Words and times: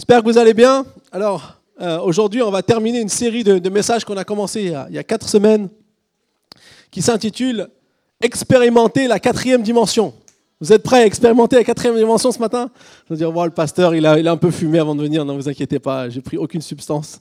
J'espère 0.00 0.20
que 0.20 0.24
vous 0.24 0.38
allez 0.38 0.54
bien. 0.54 0.86
Alors, 1.12 1.60
euh, 1.82 1.98
aujourd'hui, 2.00 2.40
on 2.40 2.50
va 2.50 2.62
terminer 2.62 3.02
une 3.02 3.10
série 3.10 3.44
de, 3.44 3.68
messages 3.68 4.02
qu'on 4.02 4.16
a 4.16 4.24
commencé 4.24 4.62
il 4.62 4.70
y 4.70 4.74
a, 4.74 4.86
il 4.88 4.94
y 4.94 4.98
a, 4.98 5.04
quatre 5.04 5.28
semaines, 5.28 5.68
qui 6.90 7.02
s'intitule 7.02 7.68
Expérimenter 8.22 9.06
la 9.08 9.20
quatrième 9.20 9.60
dimension. 9.62 10.14
Vous 10.62 10.74
êtes 10.74 10.82
prêts 10.82 11.00
à 11.00 11.06
expérimenter 11.06 11.56
la 11.56 11.64
quatrième 11.64 11.96
dimension 11.96 12.30
ce 12.30 12.38
matin? 12.38 12.68
Je 13.08 13.14
veux 13.14 13.16
dire, 13.16 13.32
le 13.32 13.50
pasteur, 13.50 13.94
il 13.94 14.04
a, 14.04 14.12
un 14.12 14.36
peu 14.36 14.50
fumé 14.50 14.78
avant 14.78 14.94
de 14.94 15.00
venir. 15.00 15.24
Non, 15.24 15.34
vous 15.34 15.48
inquiétez 15.48 15.78
pas, 15.78 16.10
j'ai 16.10 16.20
pris 16.20 16.36
aucune 16.36 16.60
substance. 16.60 17.18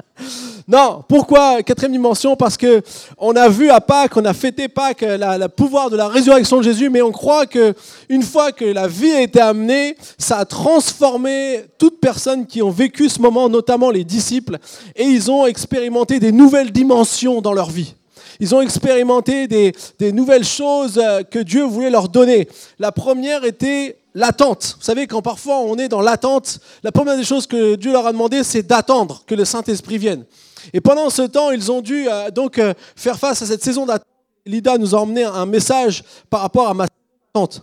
non, 0.66 1.04
pourquoi 1.06 1.62
quatrième 1.62 1.92
dimension? 1.92 2.36
Parce 2.36 2.56
que 2.56 2.80
on 3.18 3.36
a 3.36 3.50
vu 3.50 3.68
à 3.68 3.82
Pâques, 3.82 4.16
on 4.16 4.24
a 4.24 4.32
fêté 4.32 4.68
Pâques, 4.68 5.02
le 5.02 5.46
pouvoir 5.48 5.90
de 5.90 5.98
la 5.98 6.08
résurrection 6.08 6.56
de 6.56 6.62
Jésus, 6.62 6.88
mais 6.88 7.02
on 7.02 7.12
croit 7.12 7.44
que 7.44 7.74
une 8.08 8.22
fois 8.22 8.50
que 8.50 8.64
la 8.64 8.88
vie 8.88 9.12
a 9.12 9.20
été 9.20 9.42
amenée, 9.42 9.94
ça 10.16 10.38
a 10.38 10.46
transformé 10.46 11.66
toutes 11.76 12.00
personnes 12.00 12.46
qui 12.46 12.62
ont 12.62 12.70
vécu 12.70 13.10
ce 13.10 13.20
moment, 13.20 13.50
notamment 13.50 13.90
les 13.90 14.04
disciples, 14.04 14.56
et 14.96 15.04
ils 15.04 15.30
ont 15.30 15.44
expérimenté 15.44 16.18
des 16.18 16.32
nouvelles 16.32 16.72
dimensions 16.72 17.42
dans 17.42 17.52
leur 17.52 17.68
vie. 17.68 17.94
Ils 18.40 18.54
ont 18.54 18.60
expérimenté 18.60 19.46
des, 19.46 20.12
nouvelles 20.12 20.44
choses 20.44 20.98
euh, 21.02 21.22
que 21.22 21.38
Dieu 21.38 21.64
voulait 21.64 21.90
leur 21.90 22.08
donner. 22.08 22.48
La 22.78 22.92
première 22.92 23.44
était 23.44 23.98
l'attente. 24.14 24.76
Vous 24.78 24.84
savez, 24.84 25.06
quand 25.06 25.22
parfois 25.22 25.58
on 25.58 25.76
est 25.76 25.88
dans 25.88 26.00
l'attente, 26.00 26.60
la 26.82 26.92
première 26.92 27.16
des 27.16 27.24
choses 27.24 27.46
que 27.46 27.74
Dieu 27.74 27.92
leur 27.92 28.06
a 28.06 28.12
demandé, 28.12 28.42
c'est 28.44 28.62
d'attendre 28.62 29.22
que 29.26 29.34
le 29.34 29.44
Saint-Esprit 29.44 29.98
vienne. 29.98 30.24
Et 30.72 30.80
pendant 30.80 31.10
ce 31.10 31.22
temps, 31.22 31.50
ils 31.50 31.70
ont 31.70 31.80
dû 31.80 32.08
euh, 32.08 32.30
donc 32.30 32.58
euh, 32.58 32.74
faire 32.96 33.18
face 33.18 33.42
à 33.42 33.46
cette 33.46 33.62
saison 33.62 33.86
d'attente. 33.86 34.08
Lida 34.46 34.76
nous 34.76 34.94
a 34.94 34.98
emmené 34.98 35.24
un 35.24 35.46
message 35.46 36.04
par 36.28 36.40
rapport 36.40 36.68
à 36.68 36.74
ma 36.74 36.86
attente. 37.34 37.62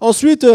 Ensuite, 0.00 0.46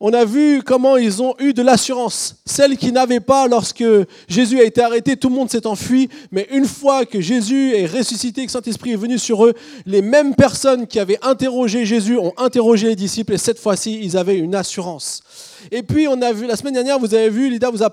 on 0.00 0.14
a 0.14 0.24
vu 0.24 0.62
comment 0.62 0.96
ils 0.96 1.22
ont 1.22 1.34
eu 1.38 1.52
de 1.52 1.60
l'assurance. 1.60 2.36
Celle 2.46 2.78
qui 2.78 2.90
n'avait 2.90 3.20
pas 3.20 3.46
lorsque 3.46 3.84
Jésus 4.28 4.58
a 4.58 4.64
été 4.64 4.80
arrêté, 4.80 5.14
tout 5.16 5.28
le 5.28 5.34
monde 5.34 5.50
s'est 5.50 5.66
enfui. 5.66 6.08
Mais 6.32 6.48
une 6.50 6.64
fois 6.64 7.04
que 7.04 7.20
Jésus 7.20 7.74
est 7.74 7.86
ressuscité, 7.86 8.46
que 8.46 8.50
Saint-Esprit 8.50 8.92
est 8.92 8.96
venu 8.96 9.18
sur 9.18 9.44
eux, 9.44 9.52
les 9.84 10.00
mêmes 10.00 10.34
personnes 10.34 10.86
qui 10.86 10.98
avaient 10.98 11.18
interrogé 11.22 11.84
Jésus 11.84 12.16
ont 12.16 12.32
interrogé 12.38 12.88
les 12.88 12.96
disciples 12.96 13.34
et 13.34 13.38
cette 13.38 13.58
fois-ci, 13.58 14.00
ils 14.02 14.16
avaient 14.16 14.38
une 14.38 14.54
assurance. 14.54 15.22
Et 15.70 15.82
puis, 15.82 16.08
on 16.08 16.20
a 16.22 16.32
vu, 16.32 16.46
la 16.46 16.56
semaine 16.56 16.74
dernière, 16.74 16.98
vous 16.98 17.14
avez 17.14 17.28
vu, 17.28 17.50
Lida 17.50 17.70
vous 17.70 17.82
a 17.82 17.90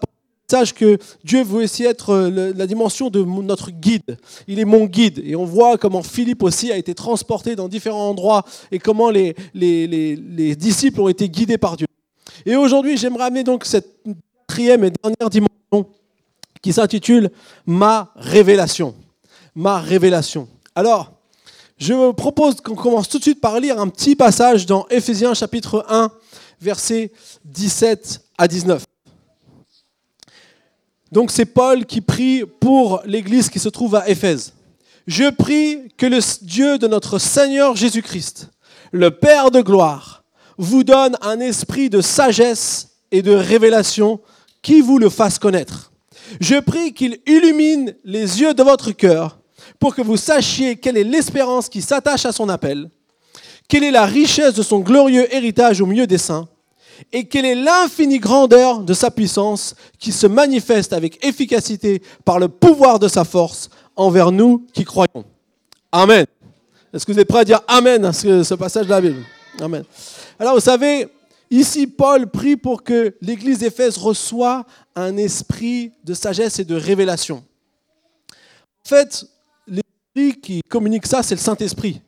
Sache 0.49 0.73
que 0.73 0.97
Dieu 1.25 1.43
veut 1.43 1.65
aussi 1.65 1.83
être 1.83 2.11
euh, 2.11 2.53
la 2.55 2.67
dimension 2.67 3.09
de 3.09 3.21
notre 3.21 3.69
guide. 3.69 4.17
Il 4.47 4.59
est 4.59 4.65
mon 4.65 4.85
guide. 4.85 5.21
Et 5.25 5.35
on 5.35 5.43
voit 5.43 5.77
comment 5.77 6.01
Philippe 6.01 6.41
aussi 6.41 6.71
a 6.71 6.77
été 6.77 6.95
transporté 6.95 7.57
dans 7.57 7.67
différents 7.67 8.09
endroits 8.09 8.45
et 8.71 8.79
comment 8.79 9.09
les 9.09 9.35
disciples 10.55 11.01
ont 11.01 11.09
été 11.09 11.27
guidés 11.27 11.57
par 11.57 11.75
Dieu. 11.75 11.86
Et 12.47 12.55
aujourd'hui, 12.55 12.95
j'aimerais 12.95 13.25
amener 13.25 13.43
donc 13.43 13.65
cette 13.65 13.89
quatrième 14.47 14.85
et 14.85 14.91
dernière 15.03 15.29
dimension 15.29 15.93
qui 16.61 16.71
s'intitule 16.71 17.29
Ma 17.65 18.13
révélation. 18.15 18.95
Ma 19.53 19.81
révélation. 19.81 20.47
Alors, 20.73 21.11
je 21.77 21.91
vous 21.91 22.13
propose 22.13 22.61
qu'on 22.61 22.75
commence 22.75 23.09
tout 23.09 23.17
de 23.17 23.23
suite 23.23 23.41
par 23.41 23.59
lire 23.59 23.81
un 23.81 23.89
petit 23.89 24.15
passage 24.15 24.65
dans 24.65 24.87
Éphésiens 24.89 25.33
chapitre 25.33 25.85
1, 25.89 26.09
versets 26.61 27.11
17 27.43 28.21
à 28.37 28.47
19. 28.47 28.81
Donc 31.11 31.31
c'est 31.31 31.45
Paul 31.45 31.85
qui 31.85 31.99
prie 31.99 32.45
pour 32.45 33.01
l'église 33.03 33.49
qui 33.49 33.59
se 33.59 33.67
trouve 33.67 33.95
à 33.95 34.07
Éphèse. 34.07 34.53
Je 35.05 35.29
prie 35.29 35.89
que 35.97 36.05
le 36.05 36.19
Dieu 36.45 36.77
de 36.77 36.87
notre 36.87 37.19
Seigneur 37.19 37.75
Jésus-Christ, 37.75 38.51
le 38.93 39.11
Père 39.11 39.51
de 39.51 39.59
gloire, 39.59 40.16
vous 40.57 40.83
donne 40.83 41.15
un 41.21 41.39
esprit 41.39 41.89
de 41.89 42.01
sagesse 42.01 42.89
et 43.11 43.21
de 43.21 43.33
révélation 43.33 44.19
qui 44.61 44.81
vous 44.81 44.97
le 44.97 45.09
fasse 45.09 45.39
connaître. 45.39 45.91
Je 46.41 46.55
prie 46.59 46.93
qu'il 46.93 47.19
illumine 47.25 47.95
les 48.03 48.41
yeux 48.41 48.53
de 48.53 48.63
votre 48.63 48.91
cœur 48.91 49.39
pour 49.79 49.95
que 49.95 50.01
vous 50.01 50.17
sachiez 50.17 50.75
quelle 50.75 50.97
est 50.97 51.03
l'espérance 51.03 51.69
qui 51.69 51.81
s'attache 51.81 52.25
à 52.25 52.31
son 52.31 52.49
appel, 52.49 52.89
quelle 53.67 53.83
est 53.83 53.91
la 53.91 54.05
richesse 54.05 54.55
de 54.55 54.63
son 54.63 54.79
glorieux 54.79 55.33
héritage 55.33 55.81
au 55.81 55.85
milieu 55.85 56.07
des 56.07 56.17
saints, 56.17 56.47
et 57.13 57.25
quelle 57.25 57.45
est 57.45 57.55
l'infinie 57.55 58.19
grandeur 58.19 58.79
de 58.79 58.93
sa 58.93 59.11
puissance 59.11 59.75
qui 59.99 60.11
se 60.11 60.25
manifeste 60.25 60.93
avec 60.93 61.23
efficacité 61.23 62.01
par 62.25 62.39
le 62.39 62.47
pouvoir 62.47 62.97
de 62.99 63.07
sa 63.07 63.23
force 63.23 63.69
envers 63.95 64.31
nous 64.31 64.65
qui 64.73 64.83
croyons. 64.83 65.25
Amen. 65.91 66.25
Est-ce 66.93 67.05
que 67.05 67.11
vous 67.11 67.19
êtes 67.19 67.27
prêts 67.27 67.41
à 67.41 67.45
dire 67.45 67.61
Amen 67.67 68.03
à 68.05 68.13
ce 68.13 68.53
passage 68.55 68.85
de 68.85 68.91
la 68.91 69.01
Bible? 69.01 69.23
Amen. 69.61 69.83
Alors 70.39 70.53
vous 70.53 70.59
savez, 70.59 71.07
ici 71.49 71.87
Paul 71.87 72.27
prie 72.27 72.57
pour 72.57 72.83
que 72.83 73.15
l'église 73.21 73.59
d'Éphèse 73.59 73.97
reçoive 73.97 74.63
un 74.95 75.17
esprit 75.17 75.91
de 76.03 76.13
sagesse 76.13 76.59
et 76.59 76.65
de 76.65 76.75
révélation. 76.75 77.43
En 78.85 78.89
fait, 78.89 79.25
l'esprit 79.67 80.39
qui 80.39 80.61
communique 80.69 81.07
ça, 81.07 81.23
c'est 81.23 81.35
le 81.35 81.41
Saint-Esprit. 81.41 82.01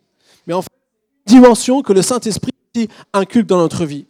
Mais 0.45 0.53
en 0.53 0.61
fait, 0.61 0.69
dimension 1.25 1.81
que 1.81 1.91
le 1.91 2.03
Saint-Esprit 2.03 2.51
inculque 3.13 3.47
dans 3.47 3.57
notre 3.57 3.85
vie. 3.85 4.05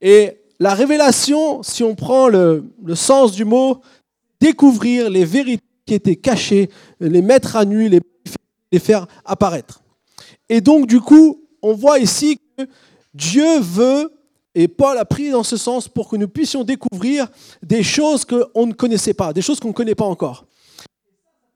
Et 0.00 0.38
la 0.60 0.74
révélation, 0.74 1.62
si 1.64 1.82
on 1.82 1.96
prend 1.96 2.28
le, 2.28 2.64
sens 2.94 3.32
du 3.32 3.44
mot, 3.44 3.80
découvrir 4.40 5.10
les 5.10 5.24
vérités 5.24 5.64
qui 5.84 5.94
étaient 5.94 6.16
cachées, 6.16 6.70
les 7.00 7.22
mettre 7.22 7.56
à 7.56 7.64
nu, 7.64 7.88
les, 7.88 8.00
les 8.70 8.78
faire 8.78 9.06
apparaître. 9.24 9.82
Et 10.48 10.60
donc, 10.60 10.86
du 10.86 11.00
coup, 11.00 11.44
on 11.60 11.74
voit 11.74 11.98
ici 11.98 12.38
que 12.56 12.66
Dieu 13.14 13.60
veut, 13.60 14.12
et 14.54 14.68
Paul 14.68 14.98
a 14.98 15.04
pris 15.04 15.30
dans 15.30 15.42
ce 15.42 15.56
sens 15.56 15.88
pour 15.88 16.08
que 16.08 16.16
nous 16.16 16.28
puissions 16.28 16.64
découvrir 16.64 17.28
des 17.62 17.82
choses 17.82 18.24
qu'on 18.24 18.66
ne 18.66 18.72
connaissait 18.72 19.14
pas, 19.14 19.32
des 19.32 19.42
choses 19.42 19.60
qu'on 19.60 19.68
ne 19.68 19.72
connaît 19.72 19.94
pas 19.94 20.04
encore. 20.04 20.46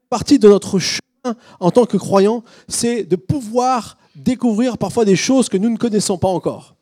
Partie 0.08 0.38
de 0.38 0.48
notre 0.48 0.78
chemin 0.78 1.36
en 1.60 1.70
tant 1.70 1.86
que 1.86 1.96
croyants, 1.96 2.42
c'est 2.68 3.04
de 3.04 3.16
pouvoir 3.16 3.98
découvrir 4.14 4.78
parfois 4.78 5.04
des 5.04 5.16
choses 5.16 5.48
que 5.48 5.56
nous 5.56 5.68
ne 5.68 5.76
connaissons 5.76 6.18
pas 6.18 6.28
encore. 6.28 6.74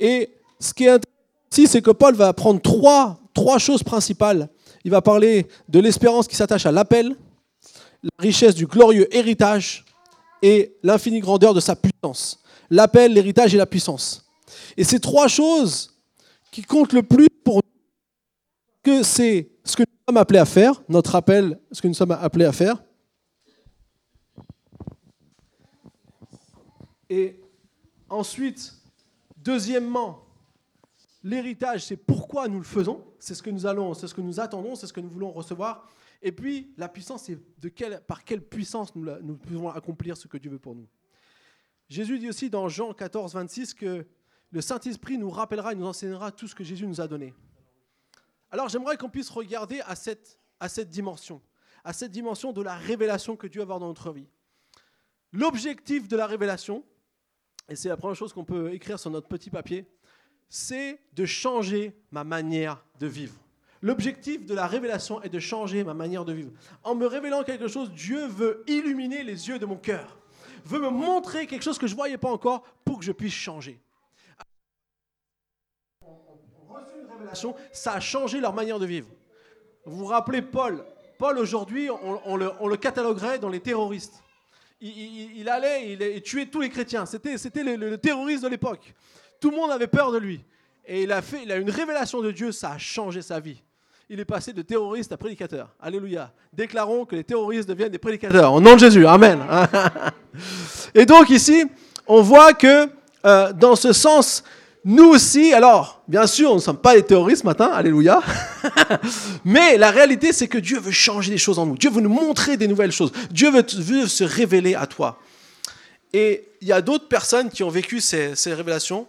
Et 0.00 0.30
ce 0.58 0.74
qui 0.74 0.84
est 0.84 0.88
intéressant 0.88 1.08
ici, 1.52 1.66
c'est 1.66 1.82
que 1.82 1.90
Paul 1.90 2.14
va 2.14 2.32
prendre 2.32 2.60
trois, 2.60 3.18
trois 3.34 3.58
choses 3.58 3.82
principales. 3.82 4.48
Il 4.84 4.90
va 4.90 5.00
parler 5.00 5.46
de 5.68 5.80
l'espérance 5.80 6.26
qui 6.26 6.36
s'attache 6.36 6.66
à 6.66 6.72
l'appel, 6.72 7.16
la 8.02 8.10
richesse 8.18 8.54
du 8.54 8.66
glorieux 8.66 9.14
héritage 9.14 9.84
et 10.42 10.74
l'infinie 10.82 11.20
grandeur 11.20 11.54
de 11.54 11.60
sa 11.60 11.76
puissance 11.76 12.41
l'appel, 12.72 13.12
l'héritage 13.12 13.54
et 13.54 13.58
la 13.58 13.66
puissance. 13.66 14.26
Et 14.76 14.82
ces 14.82 14.98
trois 14.98 15.28
choses 15.28 16.00
qui 16.50 16.62
comptent 16.62 16.94
le 16.94 17.02
plus 17.02 17.28
pour 17.44 17.56
nous, 17.56 17.62
que 18.82 19.02
c'est 19.02 19.50
ce 19.62 19.76
que 19.76 19.82
nous 19.82 19.98
sommes 20.08 20.16
appelés 20.16 20.38
à 20.38 20.46
faire, 20.46 20.82
notre 20.88 21.14
appel, 21.14 21.60
ce 21.70 21.82
que 21.82 21.88
nous 21.88 21.94
sommes 21.94 22.12
appelés 22.12 22.46
à 22.46 22.52
faire. 22.52 22.82
Et 27.10 27.38
ensuite, 28.08 28.72
deuxièmement, 29.36 30.24
l'héritage, 31.22 31.84
c'est 31.84 31.98
pourquoi 31.98 32.48
nous 32.48 32.58
le 32.58 32.64
faisons, 32.64 33.04
c'est 33.18 33.34
ce 33.34 33.42
que 33.42 33.50
nous 33.50 33.66
allons, 33.66 33.92
c'est 33.92 34.08
ce 34.08 34.14
que 34.14 34.22
nous 34.22 34.40
attendons, 34.40 34.76
c'est 34.76 34.86
ce 34.86 34.94
que 34.94 35.00
nous 35.00 35.10
voulons 35.10 35.30
recevoir. 35.30 35.86
Et 36.22 36.32
puis, 36.32 36.72
la 36.78 36.88
puissance, 36.88 37.24
c'est 37.24 37.38
par 38.06 38.24
quelle 38.24 38.40
puissance 38.40 38.94
nous 38.94 39.36
pouvons 39.36 39.68
accomplir 39.68 40.16
ce 40.16 40.26
que 40.26 40.38
Dieu 40.38 40.50
veut 40.50 40.58
pour 40.58 40.74
nous. 40.74 40.88
Jésus 41.92 42.18
dit 42.18 42.30
aussi 42.30 42.48
dans 42.48 42.68
Jean 42.68 42.94
14, 42.94 43.34
26 43.34 43.74
que 43.74 44.06
le 44.50 44.60
Saint-Esprit 44.62 45.18
nous 45.18 45.28
rappellera 45.28 45.72
et 45.72 45.76
nous 45.76 45.86
enseignera 45.86 46.32
tout 46.32 46.48
ce 46.48 46.54
que 46.54 46.64
Jésus 46.64 46.86
nous 46.86 47.02
a 47.02 47.06
donné. 47.06 47.34
Alors 48.50 48.70
j'aimerais 48.70 48.96
qu'on 48.96 49.10
puisse 49.10 49.28
regarder 49.28 49.82
à 49.82 49.94
cette, 49.94 50.38
dimension, 50.88 51.42
à 51.84 51.92
cette 51.92 52.10
dimension 52.10 52.52
de 52.52 52.62
la 52.62 52.76
révélation 52.76 53.36
que 53.36 53.46
Dieu 53.46 53.60
va 53.60 53.64
avoir 53.64 53.78
dans 53.78 53.88
notre 53.88 54.10
vie. 54.10 54.26
L'objectif 55.32 56.08
de 56.08 56.16
la 56.16 56.26
révélation, 56.26 56.82
et 57.68 57.76
c'est 57.76 57.90
la 57.90 57.98
première 57.98 58.16
chose 58.16 58.32
qu'on 58.32 58.44
peut 58.44 58.72
écrire 58.72 58.98
sur 58.98 59.10
notre 59.10 59.28
petit 59.28 59.50
papier, 59.50 59.86
c'est 60.48 60.98
de 61.12 61.26
changer 61.26 61.94
ma 62.10 62.24
manière 62.24 62.82
de 63.00 63.06
vivre. 63.06 63.34
L'objectif 63.82 64.46
de 64.46 64.54
la 64.54 64.66
révélation 64.66 65.22
est 65.22 65.28
de 65.28 65.40
changer 65.40 65.84
ma 65.84 65.92
manière 65.92 66.24
de 66.24 66.32
vivre. 66.32 66.52
En 66.84 66.94
me 66.94 67.04
révélant 67.04 67.42
quelque 67.42 67.68
chose, 67.68 67.90
Dieu 67.92 68.26
veut 68.28 68.64
illuminer 68.66 69.24
les 69.24 69.48
yeux 69.48 69.58
de 69.58 69.66
mon 69.66 69.76
cœur 69.76 70.21
veut 70.64 70.80
me 70.80 70.90
montrer 70.90 71.46
quelque 71.46 71.62
chose 71.62 71.78
que 71.78 71.86
je 71.86 71.92
ne 71.92 71.96
voyais 71.96 72.18
pas 72.18 72.30
encore 72.30 72.62
pour 72.84 72.98
que 72.98 73.04
je 73.04 73.12
puisse 73.12 73.32
changer. 73.32 73.80
ça 77.72 77.94
a 77.94 78.00
changé 78.00 78.40
leur 78.40 78.52
manière 78.52 78.78
de 78.78 78.86
vivre. 78.86 79.08
Vous 79.86 79.96
vous 79.96 80.04
rappelez 80.04 80.42
Paul? 80.42 80.84
Paul, 81.18 81.38
aujourd'hui, 81.38 81.88
on, 81.90 82.36
le, 82.36 82.76
cataloguerait 82.76 83.38
dans 83.38 83.48
les 83.48 83.60
terroristes. 83.60 84.22
Il, 84.80 85.48
allait, 85.48 85.92
il, 85.92 86.22
tuait 86.22 86.46
tous 86.46 86.60
les 86.60 86.68
chrétiens. 86.68 87.06
C'était, 87.06 87.62
le, 87.62 87.76
le, 87.76 87.98
terroriste 87.98 88.42
de 88.42 88.48
l'époque. 88.48 88.94
Tout 89.40 89.50
le 89.50 89.56
monde 89.56 89.70
avait 89.70 89.86
peur 89.86 90.12
de 90.12 90.18
lui. 90.18 90.44
Et 90.84 91.04
il 91.04 91.12
a, 91.12 91.22
fait, 91.22 91.44
il 91.44 91.52
a 91.52 91.56
une 91.56 91.70
révélation 91.70 92.20
de 92.20 92.32
Dieu, 92.32 92.50
ça 92.50 92.72
a 92.72 92.78
changé 92.78 93.22
sa 93.22 93.38
vie 93.38 93.62
il 94.12 94.20
est 94.20 94.26
passé 94.26 94.52
de 94.52 94.60
terroriste 94.60 95.10
à 95.12 95.16
prédicateur. 95.16 95.68
Alléluia. 95.80 96.30
Déclarons 96.52 97.06
que 97.06 97.16
les 97.16 97.24
terroristes 97.24 97.66
deviennent 97.66 97.88
des 97.88 97.96
prédicateurs. 97.96 98.52
Au 98.52 98.60
nom 98.60 98.74
de 98.74 98.80
Jésus. 98.80 99.06
Amen. 99.06 99.40
Et 100.94 101.06
donc 101.06 101.30
ici, 101.30 101.64
on 102.06 102.20
voit 102.20 102.52
que 102.52 102.90
euh, 103.24 103.54
dans 103.54 103.74
ce 103.74 103.94
sens, 103.94 104.44
nous 104.84 105.06
aussi, 105.06 105.54
alors, 105.54 106.02
bien 106.06 106.26
sûr, 106.26 106.50
nous 106.50 106.56
ne 106.56 106.60
sommes 106.60 106.76
pas 106.76 106.94
les 106.94 107.04
terroristes 107.04 107.40
ce 107.40 107.46
matin, 107.46 107.68
alléluia, 107.68 108.20
mais 109.46 109.78
la 109.78 109.90
réalité, 109.90 110.34
c'est 110.34 110.46
que 110.48 110.58
Dieu 110.58 110.78
veut 110.78 110.92
changer 110.92 111.30
des 111.30 111.38
choses 111.38 111.58
en 111.58 111.64
nous. 111.64 111.78
Dieu 111.78 111.88
veut 111.88 112.02
nous 112.02 112.10
montrer 112.10 112.58
des 112.58 112.68
nouvelles 112.68 112.92
choses. 112.92 113.12
Dieu 113.30 113.50
veut, 113.50 113.64
se 114.08 114.24
révéler 114.24 114.74
à 114.74 114.86
toi. 114.86 115.20
Et 116.12 116.48
il 116.60 116.68
y 116.68 116.72
a 116.72 116.82
d'autres 116.82 117.08
personnes 117.08 117.48
qui 117.48 117.62
ont 117.62 117.70
vécu 117.70 118.02
ces, 118.02 118.34
révélations 118.44 119.06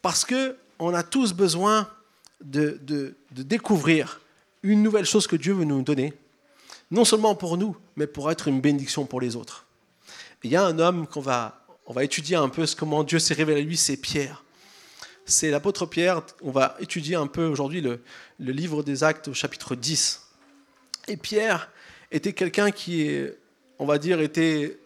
parce 0.00 0.24
qu'on 0.24 0.94
a 0.94 1.02
tous 1.02 1.34
besoin 1.34 1.86
de 2.40 3.12
découvrir 3.30 4.20
une 4.62 4.82
nouvelle 4.82 5.04
chose 5.04 5.26
que 5.26 5.36
Dieu 5.36 5.54
veut 5.54 5.64
nous 5.64 5.82
donner, 5.82 6.12
non 6.90 7.04
seulement 7.04 7.34
pour 7.34 7.56
nous, 7.56 7.76
mais 7.96 8.06
pour 8.06 8.30
être 8.30 8.48
une 8.48 8.60
bénédiction 8.60 9.04
pour 9.04 9.20
les 9.20 9.36
autres. 9.36 9.66
Il 10.42 10.50
y 10.50 10.56
a 10.56 10.64
un 10.64 10.78
homme 10.78 11.06
qu'on 11.06 11.20
va, 11.20 11.64
on 11.86 11.92
va 11.92 12.04
étudier 12.04 12.36
un 12.36 12.48
peu 12.48 12.64
comment 12.76 13.04
Dieu 13.04 13.18
s'est 13.18 13.34
révélé 13.34 13.60
à 13.60 13.64
lui, 13.64 13.76
c'est 13.76 13.96
Pierre. 13.96 14.44
C'est 15.24 15.50
l'apôtre 15.50 15.84
Pierre, 15.84 16.22
on 16.42 16.50
va 16.50 16.76
étudier 16.80 17.16
un 17.16 17.26
peu 17.26 17.44
aujourd'hui 17.46 17.82
le, 17.82 18.00
livre 18.38 18.82
des 18.82 19.04
actes 19.04 19.28
au 19.28 19.34
chapitre 19.34 19.74
10. 19.74 20.22
Et 21.08 21.16
Pierre 21.16 21.70
était 22.10 22.32
quelqu'un 22.32 22.70
qui, 22.70 23.26
on 23.78 23.84
va 23.84 23.98
dire, 23.98 24.20
était 24.20 24.78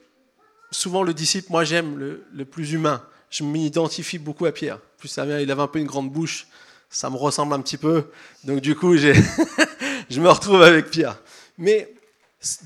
souvent 0.72 1.04
le 1.04 1.14
disciple, 1.14 1.46
moi 1.50 1.64
j'aime, 1.64 1.96
le, 2.32 2.44
plus 2.44 2.72
humain. 2.72 3.04
Je 3.30 3.44
m'identifie 3.44 4.18
beaucoup 4.18 4.46
à 4.46 4.52
Pierre. 4.52 4.78
Plus 4.98 5.08
ça 5.08 5.24
il 5.40 5.50
avait 5.50 5.62
un 5.62 5.68
peu 5.68 5.78
une 5.78 5.86
grande 5.86 6.10
bouche, 6.10 6.48
ça 6.92 7.08
me 7.10 7.16
ressemble 7.16 7.54
un 7.54 7.60
petit 7.60 7.78
peu. 7.78 8.10
Donc 8.44 8.60
du 8.60 8.76
coup, 8.76 8.96
je 8.96 10.20
me 10.20 10.28
retrouve 10.28 10.62
avec 10.62 10.90
Pierre. 10.90 11.18
Mais 11.58 11.92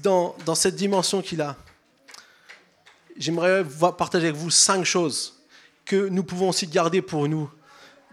dans, 0.02 0.36
dans 0.44 0.56
cette 0.56 0.74
dimension 0.74 1.22
qu'il 1.22 1.40
a, 1.40 1.56
j'aimerais 3.16 3.64
partager 3.96 4.26
avec 4.26 4.36
vous 4.36 4.50
cinq 4.50 4.84
choses 4.84 5.40
que 5.84 6.08
nous 6.08 6.24
pouvons 6.24 6.48
aussi 6.48 6.66
garder 6.66 7.00
pour 7.00 7.28
nous 7.28 7.48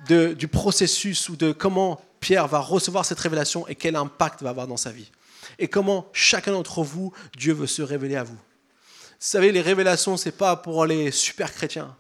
du 0.08 0.48
processus 0.48 1.30
ou 1.30 1.36
de 1.36 1.52
comment 1.52 2.00
Pierre 2.20 2.48
va 2.48 2.60
recevoir 2.60 3.06
cette 3.06 3.20
révélation 3.20 3.68
et 3.68 3.76
quel 3.76 3.96
impact 3.96 4.44
va 4.44 4.52
avoir 4.52 4.68
dans 4.68 4.78
sa 4.78 4.92
vie. 4.92 5.12
Et 5.60 5.68
comment 5.68 6.08
chacun 6.14 6.52
d'entre 6.52 6.84
vous, 6.84 7.12
Dieu 7.38 7.54
veut 7.54 7.68
se 7.68 7.82
révéler 7.82 8.16
à 8.16 8.24
vous. 8.24 8.36
Vous 8.36 9.30
savez, 9.30 9.52
les 9.52 9.62
révélations, 9.62 10.18
ce 10.18 10.26
n'est 10.26 10.36
pas 10.36 10.58
pour 10.58 10.86
les 10.86 11.10
super 11.10 11.54
chrétiens. 11.54 11.96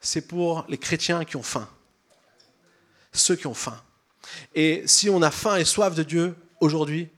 C'est 0.00 0.26
pour 0.26 0.64
les 0.68 0.78
chrétiens 0.78 1.24
qui 1.24 1.36
ont 1.36 1.42
faim. 1.42 1.68
Ceux 3.16 3.36
qui 3.36 3.46
ont 3.46 3.54
faim. 3.54 3.80
Et 4.54 4.82
si 4.86 5.08
on 5.08 5.22
a 5.22 5.30
faim 5.30 5.56
et 5.56 5.64
soif 5.64 5.94
de 5.94 6.02
Dieu 6.02 6.36
aujourd'hui, 6.60 7.08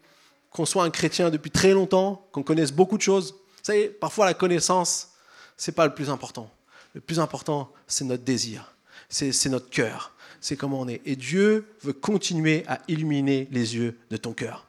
qu'on 0.51 0.65
soit 0.65 0.85
un 0.85 0.91
chrétien 0.91 1.31
depuis 1.31 1.51
très 1.51 1.73
longtemps, 1.73 2.27
qu'on 2.33 2.43
connaisse 2.43 2.73
beaucoup 2.73 2.97
de 2.97 3.03
choses, 3.03 3.33
vous 3.33 3.65
savez, 3.65 3.89
parfois 3.89 4.27
la 4.27 4.35
connaissance, 4.35 5.11
ce 5.57 5.71
n'est 5.71 5.75
pas 5.75 5.87
le 5.87 5.95
plus 5.95 6.09
important. 6.11 6.51
Le 6.95 7.01
plus 7.01 7.21
important, 7.21 7.71
c'est 7.87 8.05
notre 8.05 8.25
désir, 8.25 8.73
c'est 9.09 9.47
notre 9.47 9.69
cœur, 9.69 10.13
c'est 10.41 10.57
comment 10.57 10.81
on 10.81 10.89
est. 10.89 11.03
Et 11.05 11.17
Dieu 11.17 11.69
veut 11.83 11.93
continuer 11.93 12.65
à 12.67 12.81
illuminer 12.89 13.49
les 13.51 13.77
yeux 13.77 13.99
de 14.11 14.17
ton 14.17 14.33
cœur. 14.33 14.67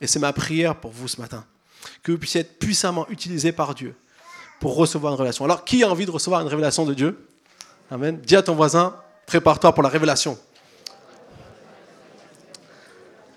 Et 0.00 0.06
c'est 0.06 0.20
ma 0.20 0.32
prière 0.32 0.76
pour 0.76 0.92
vous 0.92 1.08
ce 1.08 1.20
matin, 1.20 1.44
que 2.02 2.12
vous 2.12 2.18
puissiez 2.18 2.42
être 2.42 2.58
puissamment 2.58 3.08
utilisés 3.08 3.52
par 3.52 3.74
Dieu 3.74 3.94
pour 4.60 4.76
recevoir 4.76 5.12
une 5.12 5.18
révélation. 5.18 5.44
Alors, 5.44 5.64
qui 5.64 5.82
a 5.82 5.88
envie 5.88 6.06
de 6.06 6.10
recevoir 6.10 6.40
une 6.40 6.48
révélation 6.48 6.84
de 6.84 6.94
Dieu? 6.94 7.26
Amen. 7.90 8.20
Dis 8.20 8.36
à 8.36 8.42
ton 8.42 8.54
voisin, 8.54 8.96
prépare-toi 9.26 9.72
pour 9.72 9.82
la 9.82 9.88
révélation. 9.88 10.38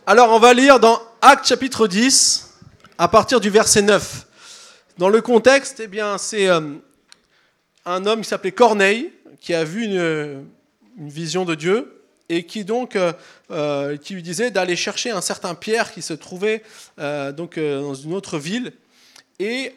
Alors, 0.07 0.31
on 0.31 0.39
va 0.39 0.55
lire 0.55 0.79
dans 0.79 0.99
Actes 1.21 1.45
chapitre 1.45 1.87
10, 1.87 2.55
à 2.97 3.07
partir 3.07 3.39
du 3.39 3.51
verset 3.51 3.83
9. 3.83 4.25
Dans 4.97 5.09
le 5.09 5.21
contexte, 5.21 5.79
eh 5.79 5.85
bien, 5.85 6.17
c'est 6.17 6.47
euh, 6.47 6.59
un 7.85 8.05
homme 8.07 8.21
qui 8.21 8.27
s'appelait 8.27 8.51
Corneille, 8.51 9.13
qui 9.39 9.53
a 9.53 9.63
vu 9.63 9.83
une, 9.83 10.47
vision 10.97 11.45
de 11.45 11.53
Dieu 11.53 12.03
et 12.29 12.47
qui 12.47 12.65
donc 12.65 12.95
euh, 12.95 13.13
euh, 13.51 13.95
qui 13.95 14.15
lui 14.15 14.23
disait 14.23 14.49
d'aller 14.49 14.75
chercher 14.75 15.11
un 15.11 15.21
certain 15.21 15.53
Pierre 15.53 15.93
qui 15.93 16.01
se 16.01 16.13
trouvait 16.13 16.63
donc 16.97 17.59
dans 17.59 17.93
une 17.93 18.13
autre 18.13 18.39
ville. 18.39 18.73
Et 19.37 19.75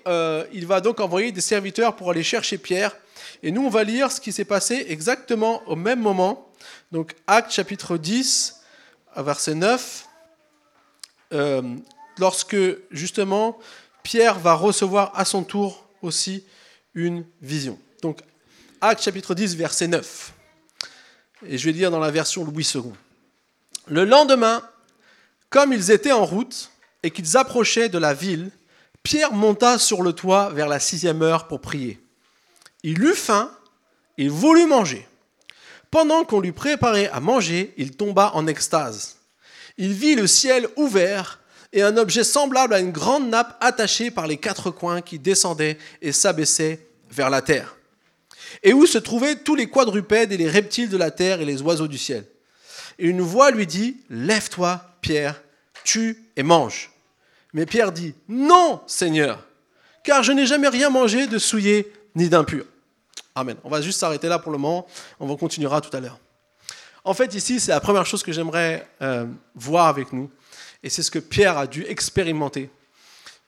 il 0.52 0.66
va 0.66 0.80
donc 0.80 1.00
envoyer 1.00 1.32
des 1.32 1.42
serviteurs 1.42 1.96
pour 1.96 2.10
aller 2.10 2.22
chercher 2.22 2.56
Pierre. 2.56 2.96
Et 3.42 3.52
nous 3.52 3.62
on 3.62 3.70
va 3.70 3.84
lire 3.84 4.10
ce 4.10 4.22
qui 4.22 4.32
s'est 4.32 4.46
passé 4.46 4.86
exactement 4.88 5.62
au 5.66 5.76
même 5.76 6.00
moment. 6.00 6.50
Donc 6.92 7.14
Acte 7.26 7.52
chapitre 7.52 7.98
10 7.98 8.62
verset 9.16 9.54
9 9.54 10.08
lorsque 12.18 12.56
justement 12.90 13.58
Pierre 14.02 14.38
va 14.38 14.54
recevoir 14.54 15.12
à 15.14 15.24
son 15.24 15.42
tour 15.42 15.86
aussi 16.02 16.44
une 16.94 17.24
vision. 17.42 17.78
Donc, 18.02 18.20
Acte 18.80 19.02
chapitre 19.02 19.34
10, 19.34 19.56
verset 19.56 19.88
9. 19.88 20.32
Et 21.46 21.58
je 21.58 21.64
vais 21.64 21.72
lire 21.72 21.90
dans 21.90 21.98
la 21.98 22.10
version 22.10 22.44
Louis 22.44 22.68
II. 22.74 22.92
Le 23.86 24.04
lendemain, 24.04 24.62
comme 25.50 25.72
ils 25.72 25.90
étaient 25.90 26.12
en 26.12 26.24
route 26.24 26.70
et 27.02 27.10
qu'ils 27.10 27.36
approchaient 27.36 27.88
de 27.88 27.98
la 27.98 28.14
ville, 28.14 28.50
Pierre 29.02 29.32
monta 29.32 29.78
sur 29.78 30.02
le 30.02 30.12
toit 30.12 30.50
vers 30.50 30.68
la 30.68 30.80
sixième 30.80 31.22
heure 31.22 31.48
pour 31.48 31.60
prier. 31.60 32.00
Il 32.82 33.02
eut 33.02 33.14
faim, 33.14 33.50
il 34.18 34.30
voulut 34.30 34.66
manger. 34.66 35.06
Pendant 35.90 36.24
qu'on 36.24 36.40
lui 36.40 36.52
préparait 36.52 37.08
à 37.08 37.20
manger, 37.20 37.72
il 37.76 37.96
tomba 37.96 38.32
en 38.34 38.46
extase. 38.46 39.16
Il 39.78 39.92
vit 39.92 40.14
le 40.14 40.26
ciel 40.26 40.68
ouvert 40.76 41.40
et 41.72 41.82
un 41.82 41.96
objet 41.96 42.24
semblable 42.24 42.74
à 42.74 42.78
une 42.78 42.92
grande 42.92 43.28
nappe 43.28 43.56
attachée 43.60 44.10
par 44.10 44.26
les 44.26 44.36
quatre 44.36 44.70
coins 44.70 45.02
qui 45.02 45.18
descendait 45.18 45.78
et 46.00 46.12
s'abaissait 46.12 46.86
vers 47.10 47.30
la 47.30 47.42
terre, 47.42 47.76
et 48.62 48.72
où 48.72 48.86
se 48.86 48.98
trouvaient 48.98 49.36
tous 49.36 49.56
les 49.56 49.68
quadrupèdes 49.68 50.32
et 50.32 50.36
les 50.36 50.48
reptiles 50.48 50.88
de 50.88 50.96
la 50.96 51.10
terre 51.10 51.40
et 51.40 51.44
les 51.44 51.62
oiseaux 51.62 51.88
du 51.88 51.98
ciel. 51.98 52.24
Et 52.98 53.06
une 53.06 53.20
voix 53.20 53.50
lui 53.50 53.66
dit, 53.66 53.96
Lève-toi, 54.08 54.84
Pierre, 55.00 55.42
tue 55.82 56.24
et 56.36 56.44
mange. 56.44 56.92
Mais 57.52 57.66
Pierre 57.66 57.90
dit, 57.90 58.14
Non, 58.28 58.80
Seigneur, 58.86 59.44
car 60.04 60.22
je 60.22 60.30
n'ai 60.30 60.46
jamais 60.46 60.68
rien 60.68 60.90
mangé 60.90 61.26
de 61.26 61.38
souillé 61.38 61.92
ni 62.14 62.28
d'impur. 62.28 62.64
Amen. 63.34 63.56
On 63.64 63.68
va 63.68 63.80
juste 63.80 63.98
s'arrêter 63.98 64.28
là 64.28 64.38
pour 64.38 64.52
le 64.52 64.58
moment, 64.58 64.86
on 65.18 65.36
continuera 65.36 65.80
tout 65.80 65.94
à 65.96 65.98
l'heure. 65.98 66.20
En 67.04 67.12
fait, 67.12 67.34
ici, 67.34 67.60
c'est 67.60 67.70
la 67.70 67.80
première 67.80 68.06
chose 68.06 68.22
que 68.22 68.32
j'aimerais 68.32 68.88
euh, 69.02 69.26
voir 69.54 69.88
avec 69.88 70.12
nous. 70.12 70.30
Et 70.82 70.88
c'est 70.88 71.02
ce 71.02 71.10
que 71.10 71.18
Pierre 71.18 71.58
a 71.58 71.66
dû 71.66 71.84
expérimenter. 71.84 72.70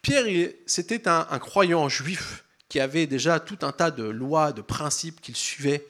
Pierre, 0.03 0.27
c'était 0.67 1.09
un, 1.09 1.27
un, 1.31 1.39
croyant 1.39 1.89
juif 1.89 2.45
qui 2.69 2.81
avait 2.81 3.07
déjà 3.07 3.41
tout 3.41 3.59
un 3.63 3.73
tas 3.73 3.91
de 3.91 4.05
lois, 4.05 4.53
de 4.53 4.61
principes 4.61 5.21
qu'il 5.21 5.37
suivait. 5.37 5.87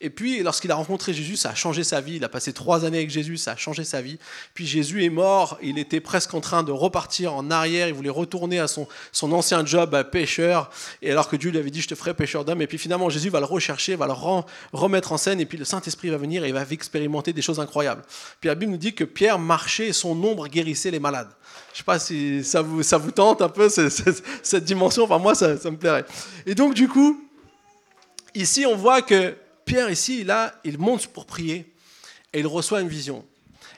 Et 0.00 0.10
puis, 0.10 0.42
lorsqu'il 0.42 0.70
a 0.70 0.74
rencontré 0.74 1.12
Jésus, 1.12 1.36
ça 1.36 1.50
a 1.50 1.54
changé 1.54 1.84
sa 1.84 2.00
vie. 2.00 2.16
Il 2.16 2.24
a 2.24 2.28
passé 2.28 2.52
trois 2.52 2.84
années 2.84 2.98
avec 2.98 3.10
Jésus, 3.10 3.36
ça 3.36 3.52
a 3.52 3.56
changé 3.56 3.84
sa 3.84 4.00
vie. 4.00 4.18
Puis 4.54 4.66
Jésus 4.66 5.04
est 5.04 5.10
mort, 5.10 5.58
il 5.62 5.78
était 5.78 6.00
presque 6.00 6.34
en 6.34 6.40
train 6.40 6.62
de 6.62 6.72
repartir 6.72 7.34
en 7.34 7.50
arrière, 7.50 7.88
il 7.88 7.94
voulait 7.94 8.08
retourner 8.10 8.58
à 8.58 8.68
son, 8.68 8.86
son 9.12 9.32
ancien 9.32 9.64
job 9.64 9.94
à 9.94 10.04
pêcheur, 10.04 10.70
et 11.02 11.10
alors 11.10 11.28
que 11.28 11.36
Dieu 11.36 11.50
lui 11.50 11.58
avait 11.58 11.70
dit, 11.70 11.80
je 11.80 11.88
te 11.88 11.94
ferai 11.94 12.14
pêcheur 12.14 12.44
d'hommes. 12.44 12.62
Et 12.62 12.66
puis 12.66 12.78
finalement, 12.78 13.10
Jésus 13.10 13.30
va 13.30 13.40
le 13.40 13.46
rechercher, 13.46 13.96
va 13.96 14.06
le 14.06 14.14
remettre 14.72 15.12
en 15.12 15.16
scène, 15.16 15.40
et 15.40 15.46
puis 15.46 15.58
le 15.58 15.64
Saint-Esprit 15.64 16.10
va 16.10 16.16
venir 16.16 16.44
et 16.44 16.52
va 16.52 16.64
expérimenter 16.70 17.32
des 17.32 17.42
choses 17.42 17.60
incroyables. 17.60 18.02
Puis 18.40 18.48
la 18.48 18.54
Bible 18.54 18.72
nous 18.72 18.78
dit 18.78 18.94
que 18.94 19.04
Pierre 19.04 19.38
marchait 19.38 19.88
et 19.88 19.92
son 19.92 20.10
ombre 20.22 20.48
guérissait 20.48 20.90
les 20.90 21.00
malades. 21.00 21.30
Je 21.72 21.74
ne 21.74 21.76
sais 21.78 21.84
pas 21.84 21.98
si 21.98 22.44
ça 22.44 22.62
vous, 22.62 22.82
ça 22.82 22.98
vous 22.98 23.10
tente 23.10 23.42
un 23.42 23.48
peu, 23.48 23.68
cette 23.68 24.64
dimension, 24.64 25.04
enfin 25.04 25.18
moi, 25.18 25.34
ça, 25.34 25.56
ça 25.56 25.70
me 25.70 25.76
plairait. 25.76 26.04
Et 26.46 26.54
donc 26.54 26.74
du 26.74 26.88
coup, 26.88 27.24
ici, 28.34 28.66
on 28.66 28.76
voit 28.76 29.02
que 29.02 29.34
Pierre, 29.68 29.90
ici, 29.90 30.24
là, 30.24 30.54
il 30.64 30.78
monte 30.78 31.08
pour 31.08 31.26
prier 31.26 31.70
et 32.32 32.40
il 32.40 32.46
reçoit 32.46 32.80
une 32.80 32.88
vision. 32.88 33.22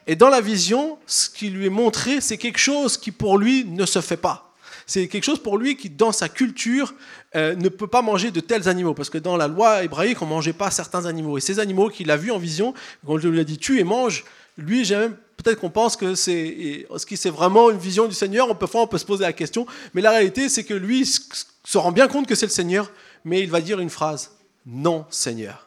Et 0.07 0.15
dans 0.15 0.29
la 0.29 0.41
vision, 0.41 0.99
ce 1.05 1.29
qui 1.29 1.51
lui 1.51 1.67
est 1.67 1.71
montré, 1.71 2.21
c'est 2.21 2.39
quelque 2.39 2.59
chose 2.59 2.97
qui 2.97 3.11
pour 3.11 3.39
lui 3.39 3.65
ne 3.65 3.85
se 3.85 4.01
fait 4.01 4.17
pas. 4.17 4.55
C'est 4.87 5.09
quelque 5.09 5.25
chose 5.25 5.43
pour 5.43 5.59
lui 5.59 5.77
qui, 5.77 5.91
dans 5.91 6.13
sa 6.13 6.29
culture, 6.29 6.95
euh, 7.35 7.57
ne 7.57 7.69
peut 7.69 7.89
pas 7.89 8.03
manger 8.03 8.31
de 8.31 8.39
tels 8.39 8.69
animaux. 8.69 8.95
Parce 8.95 9.11
que 9.11 9.19
dans 9.19 9.37
la 9.37 9.49
loi 9.49 9.83
hébraïque, 9.83 10.23
on 10.23 10.27
ne 10.27 10.31
mangeait 10.31 10.53
pas 10.53 10.71
certains 10.71 11.07
animaux. 11.07 11.39
Et 11.39 11.41
ces 11.41 11.59
animaux 11.59 11.89
qu'il 11.89 12.11
a 12.13 12.17
vus 12.17 12.31
en 12.31 12.39
vision, 12.39 12.73
quand 13.05 13.19
je 13.19 13.27
lui 13.27 13.41
ai 13.41 13.45
dit 13.45 13.59
tue 13.59 13.81
et 13.81 13.85
mange, 13.85 14.25
lui, 14.59 14.87
peut-être 14.87 15.59
qu'on 15.59 15.71
pense 15.71 15.97
que 15.97 16.15
c'est, 16.15 16.87
ce 16.97 17.05
qui 17.05 17.17
c'est 17.17 17.31
vraiment 17.31 17.69
une 17.71 17.79
vision 17.79 18.07
du 18.07 18.15
Seigneur? 18.15 18.49
On 18.49 18.55
peut, 18.55 18.67
on 18.75 18.87
peut 18.87 18.99
se 18.99 19.07
poser 19.07 19.25
la 19.25 19.33
question. 19.33 19.67
Mais 19.95 20.03
la 20.03 20.13
réalité, 20.13 20.49
c'est 20.49 20.63
que 20.63 20.75
lui 20.75 21.05
se 21.05 21.79
rend 21.79 21.91
bien 21.91 22.07
compte 22.07 22.29
que 22.29 22.37
c'est 22.37 22.47
le 22.47 22.53
Seigneur, 22.53 22.93
mais 23.25 23.41
il 23.41 23.51
va 23.51 23.61
dire 23.61 23.81
une 23.81 23.91
phrase 23.91 24.31
Non, 24.67 25.05
Seigneur. 25.11 25.67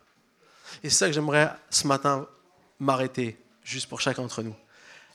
Et 0.83 0.89
c'est 0.89 0.97
ça 0.97 1.07
que 1.07 1.13
j'aimerais 1.13 1.49
ce 1.69 1.87
matin 1.87 2.27
m'arrêter, 2.79 3.37
juste 3.63 3.87
pour 3.87 4.01
chacun 4.01 4.21
d'entre 4.21 4.43
nous. 4.43 4.55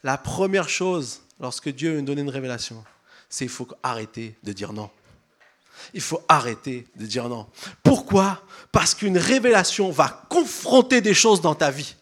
La 0.02 0.16
première 0.16 0.68
chose, 0.68 1.20
lorsque 1.40 1.68
Dieu 1.68 1.96
nous 1.98 2.04
donne 2.04 2.18
une 2.18 2.30
révélation, 2.30 2.82
c'est 3.28 3.44
qu'il 3.44 3.52
faut 3.52 3.68
arrêter 3.82 4.37
de 4.42 4.52
dire 4.52 4.72
non. 4.72 4.90
Il 5.92 6.00
faut 6.00 6.22
arrêter 6.28 6.87
de 6.96 7.06
dire 7.06 7.28
non. 7.28 7.46
Pourquoi? 7.82 8.42
Parce 8.72 8.94
qu'une 8.94 9.18
révélation 9.18 9.90
va 9.90 10.26
confronter 10.30 11.00
des 11.00 11.14
choses 11.14 11.40
dans 11.40 11.54
ta 11.54 11.70
vie 11.70 11.94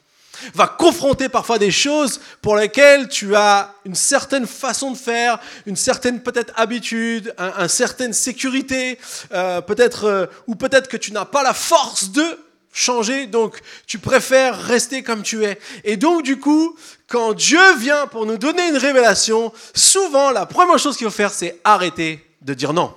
va 0.55 0.67
confronter 0.67 1.29
parfois 1.29 1.59
des 1.59 1.71
choses 1.71 2.21
pour 2.43 2.57
lesquelles 2.57 3.09
tu 3.09 3.35
as 3.35 3.75
une 3.85 3.95
certaine 3.95 4.47
façon 4.47 4.93
de 4.93 4.97
faire, 4.97 5.39
une 5.67 5.77
certaine 5.77 6.23
peut-être 6.23 6.53
habitude, 6.57 7.35
une 7.39 7.69
certaine 7.69 8.13
sécurité, 8.13 8.99
euh, 9.33 9.61
peut-être 9.61 10.05
euh, 10.05 10.27
ou 10.47 10.55
peut-être 10.55 10.89
que 10.89 10.97
tu 10.97 11.13
n'as 11.13 11.25
pas 11.25 11.43
la 11.43 11.55
force 11.55 12.11
de 12.13 12.39
changer, 12.77 13.27
donc 13.27 13.61
tu 13.87 13.99
préfères 13.99 14.61
rester 14.61 15.03
comme 15.03 15.23
tu 15.23 15.45
es. 15.45 15.59
Et 15.83 15.97
donc 15.97 16.23
du 16.23 16.39
coup, 16.39 16.77
quand 17.09 17.33
Dieu 17.33 17.77
vient 17.79 18.07
pour 18.07 18.27
nous 18.27 18.37
donner 18.37 18.69
une 18.69 18.77
révélation, 18.77 19.53
souvent 19.75 20.31
la 20.31 20.47
première 20.47 20.79
chose 20.79 20.97
qu'il 20.97 21.07
faut 21.07 21.13
faire, 21.13 21.33
c'est 21.33 21.59
arrêter 21.65 22.25
de 22.43 22.55
dire 22.55 22.73
non. 22.73 22.95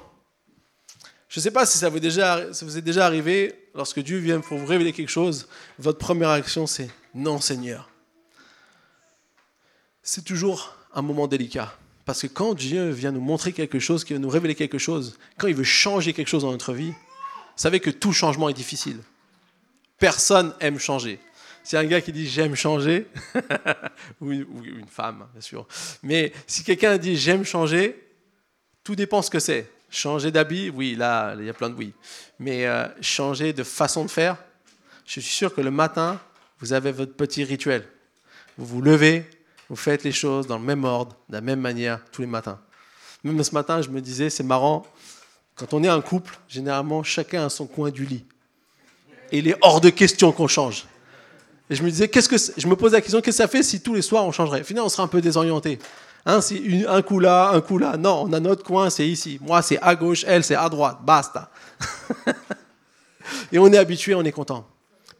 Je 1.29 1.39
ne 1.39 1.43
sais 1.43 1.51
pas 1.51 1.65
si 1.65 1.77
ça 1.77 1.89
vous, 1.89 1.97
est 1.97 2.81
déjà 2.81 3.05
arrivé, 3.05 3.69
lorsque 3.73 4.01
Dieu 4.01 4.17
vient 4.17 4.41
pour 4.41 4.57
vous 4.57 4.65
révéler 4.65 4.91
quelque 4.91 5.09
chose, 5.09 5.47
votre 5.77 5.97
première 5.97 6.29
action 6.29 6.67
c'est 6.67 6.89
non 7.15 7.39
Seigneur. 7.39 7.89
C'est 10.03 10.25
toujours 10.25 10.75
un 10.93 11.01
moment 11.01 11.27
délicat. 11.27 11.73
Parce 12.03 12.23
que 12.23 12.27
quand 12.27 12.55
Dieu 12.55 12.89
vient 12.89 13.11
nous 13.11 13.21
montrer 13.21 13.53
quelque 13.53 13.79
chose, 13.79 14.03
qui 14.03 14.13
veut 14.13 14.19
nous 14.19 14.29
révéler 14.29 14.55
quelque 14.55 14.79
chose, 14.79 15.17
quand 15.37 15.47
il 15.47 15.53
veut 15.55 15.63
changer 15.63 16.11
quelque 16.11 16.27
chose 16.27 16.41
dans 16.41 16.51
notre 16.51 16.73
vie, 16.73 16.89
vous 16.89 17.63
savez 17.63 17.79
que 17.79 17.91
tout 17.91 18.11
changement 18.11 18.49
est 18.49 18.53
difficile. 18.53 18.99
Personne 19.99 20.53
aime 20.59 20.79
changer. 20.79 21.19
Si 21.63 21.77
un 21.77 21.85
gars 21.85 22.01
qui 22.01 22.11
dit 22.11 22.27
j'aime 22.27 22.55
changer, 22.55 23.07
ou, 24.21 24.31
une, 24.31 24.85
femme, 24.89 25.27
bien 25.33 25.41
sûr, 25.41 25.67
mais 26.01 26.33
si 26.47 26.63
quelqu'un 26.63 26.97
dit 26.97 27.15
j'aime 27.15 27.43
changer, 27.43 28.01
tout 28.83 28.95
dépend 28.95 29.21
ce 29.21 29.29
que 29.29 29.39
c'est. 29.39 29.69
Changer 29.91 30.31
d'habit, 30.31 30.69
oui, 30.69 30.95
là, 30.95 31.35
il 31.37 31.45
y 31.45 31.49
a 31.49 31.53
plein 31.53 31.69
de 31.69 31.75
oui. 31.75 31.93
Mais 32.39 32.65
euh, 32.65 32.87
changer 33.01 33.53
de 33.53 33.63
façon 33.63 34.05
de 34.05 34.09
faire, 34.09 34.37
je 35.05 35.19
suis 35.19 35.21
sûr 35.21 35.53
que 35.53 35.61
le 35.61 35.71
matin, 35.71 36.19
vous 36.59 36.73
avez 36.73 36.91
votre 36.91 37.13
petit 37.13 37.43
rituel. 37.43 37.87
Vous 38.57 38.65
vous 38.65 38.81
levez, 38.81 39.29
vous 39.69 39.75
faites 39.75 40.03
les 40.03 40.11
choses 40.11 40.47
dans 40.47 40.57
le 40.57 40.63
même 40.63 40.85
ordre, 40.85 41.15
de 41.27 41.35
la 41.35 41.41
même 41.41 41.59
manière, 41.59 42.03
tous 42.11 42.21
les 42.21 42.27
matins. 42.27 42.59
Même 43.23 43.43
ce 43.43 43.53
matin, 43.53 43.81
je 43.81 43.89
me 43.89 44.01
disais, 44.01 44.29
c'est 44.29 44.43
marrant, 44.43 44.85
quand 45.55 45.73
on 45.73 45.83
est 45.83 45.89
un 45.89 46.01
couple, 46.01 46.37
généralement, 46.47 47.03
chacun 47.03 47.45
a 47.45 47.49
son 47.49 47.67
coin 47.67 47.89
du 47.91 48.05
lit. 48.05 48.25
Et 49.31 49.39
il 49.39 49.47
est 49.47 49.55
hors 49.61 49.81
de 49.81 49.89
question 49.89 50.31
qu'on 50.31 50.47
change. 50.47 50.85
Et 51.69 51.75
je 51.75 51.83
me 51.83 51.89
disais, 51.89 52.07
qu'est-ce 52.07 52.29
que 52.29 52.37
je 52.57 52.67
me 52.67 52.75
pose 52.75 52.93
la 52.93 53.01
question, 53.01 53.21
qu'est-ce 53.21 53.37
que 53.37 53.43
ça 53.43 53.47
fait 53.47 53.61
si 53.63 53.81
tous 53.81 53.93
les 53.93 54.01
soirs 54.01 54.25
on 54.25 54.31
changerait? 54.31 54.63
Finalement, 54.63 54.87
on 54.87 54.89
serait 54.89 55.03
un 55.03 55.07
peu 55.07 55.21
désorienté. 55.21 55.77
Hein, 56.25 56.39
un 56.87 57.01
coup 57.01 57.19
là, 57.19 57.51
un 57.51 57.61
coup 57.61 57.77
là. 57.77 57.95
Non, 57.97 58.23
on 58.27 58.33
a 58.33 58.39
notre 58.39 58.63
coin, 58.63 58.89
c'est 58.89 59.07
ici. 59.07 59.39
Moi, 59.41 59.61
c'est 59.61 59.79
à 59.81 59.95
gauche, 59.95 60.23
elle, 60.27 60.43
c'est 60.43 60.55
à 60.55 60.67
droite. 60.67 60.97
Basta. 61.03 61.51
Et 63.51 63.59
on 63.59 63.71
est 63.71 63.77
habitué, 63.77 64.15
on 64.15 64.23
est 64.23 64.31
content. 64.31 64.67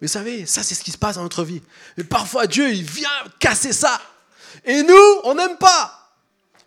Mais 0.02 0.08
vous 0.08 0.14
savez, 0.14 0.46
ça, 0.46 0.64
c'est 0.64 0.76
ce 0.76 0.84
qui 0.84 0.92
se 0.92 0.98
passe 0.98 1.16
dans 1.16 1.24
notre 1.24 1.44
vie. 1.44 1.62
Mais 1.98 2.04
parfois, 2.04 2.48
Dieu, 2.48 2.70
il 2.70 2.84
vient 2.84 3.10
casser 3.40 3.74
ça. 3.74 4.00
Et 4.66 4.82
nous, 4.84 5.20
on 5.24 5.36
n'aime 5.36 5.58
pas. 5.58 5.96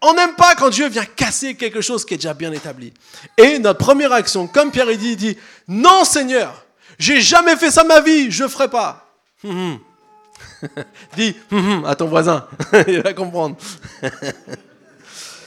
On 0.01 0.15
n'aime 0.15 0.35
pas 0.35 0.55
quand 0.55 0.69
Dieu 0.69 0.89
vient 0.89 1.05
casser 1.05 1.55
quelque 1.55 1.81
chose 1.81 2.05
qui 2.05 2.15
est 2.15 2.17
déjà 2.17 2.35
bien 2.35 2.53
établi. 2.53 2.93
Et 3.39 3.59
notre 3.59 3.79
première 3.79 4.13
action, 4.13 4.49
comme 4.49 4.71
Pierre 4.71 4.87
dit, 4.87 5.13
il 5.13 5.17
dit, 5.17 5.39
non 5.69 6.05
Seigneur, 6.05 6.65
j'ai 7.03 7.21
jamais 7.21 7.57
fait 7.57 7.73
ça 7.73 7.83
ma 7.83 8.01
vie, 8.01 8.31
je 8.31 8.47
ferai 8.47 8.69
pas. 8.69 9.13
Dis 11.17 11.37
à 11.85 11.97
ton 11.97 12.07
voisin, 12.07 12.47
il 12.87 13.01
va 13.01 13.13
comprendre. 13.13 13.57
Vous 14.01 14.09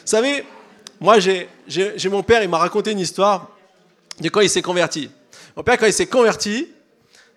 savez, 0.03 0.43
moi 0.99 1.17
j'ai 1.19 1.47
mon 2.09 2.23
père, 2.23 2.43
il 2.43 2.49
m'a 2.49 2.57
raconté 2.57 2.91
une 2.91 2.99
histoire 2.99 3.51
de 4.19 4.27
quand 4.27 4.41
il 4.41 4.49
s'est 4.49 4.61
converti. 4.61 5.09
Mon 5.55 5.63
père, 5.63 5.77
quand 5.77 5.85
il 5.85 5.93
s'est 5.93 6.07
converti, 6.07 6.67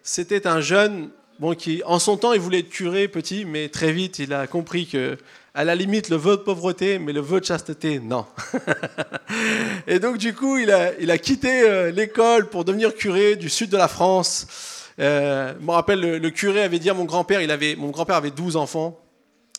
c'était 0.03 0.49
un 0.49 0.61
jeune 0.61 1.11
qui, 1.57 1.83
en 1.87 2.01
son 2.01 2.17
temps, 2.17 2.33
il 2.33 2.41
voulait 2.41 2.61
être 2.61 2.71
curé 2.71 3.07
petit, 3.07 3.45
mais 3.45 3.69
très 3.69 3.93
vite, 3.93 4.19
il 4.19 4.33
a 4.33 4.49
compris 4.49 4.89
que, 4.89 5.17
à 5.59 5.65
la 5.65 5.75
limite, 5.75 6.09
le 6.09 6.15
vœu 6.15 6.37
de 6.37 6.43
pauvreté, 6.43 7.01
mais 7.01 7.13
le 7.13 7.21
vœu 7.21 7.41
de 7.41 7.45
chasteté, 7.45 7.99
non. 7.99 8.25
et 9.89 9.99
donc, 9.99 10.17
du 10.17 10.33
coup, 10.33 10.57
il 10.57 10.71
a, 10.71 11.19
quitté 11.19 11.63
euh, 11.63 11.91
l'école 11.91 12.49
pour 12.49 12.65
devenir 12.65 12.95
curé 12.95 13.35
du 13.35 13.49
sud 13.49 13.69
de 13.69 13.77
la 13.77 13.89
France. 13.89 14.47
Euh, 15.01 15.53
je 15.59 15.67
me 15.67 15.73
rappelle, 15.73 15.99
le, 15.99 16.31
curé 16.31 16.63
avait 16.63 16.79
dit 16.79 16.89
à 16.89 16.95
mon 16.95 17.07
grand-père, 17.07 17.43
il 17.43 17.51
avait, 17.51 17.75
mon 17.75 17.91
grand-père 17.91 18.15
avait 18.15 18.31
12 18.31 18.55
enfants. 18.57 19.01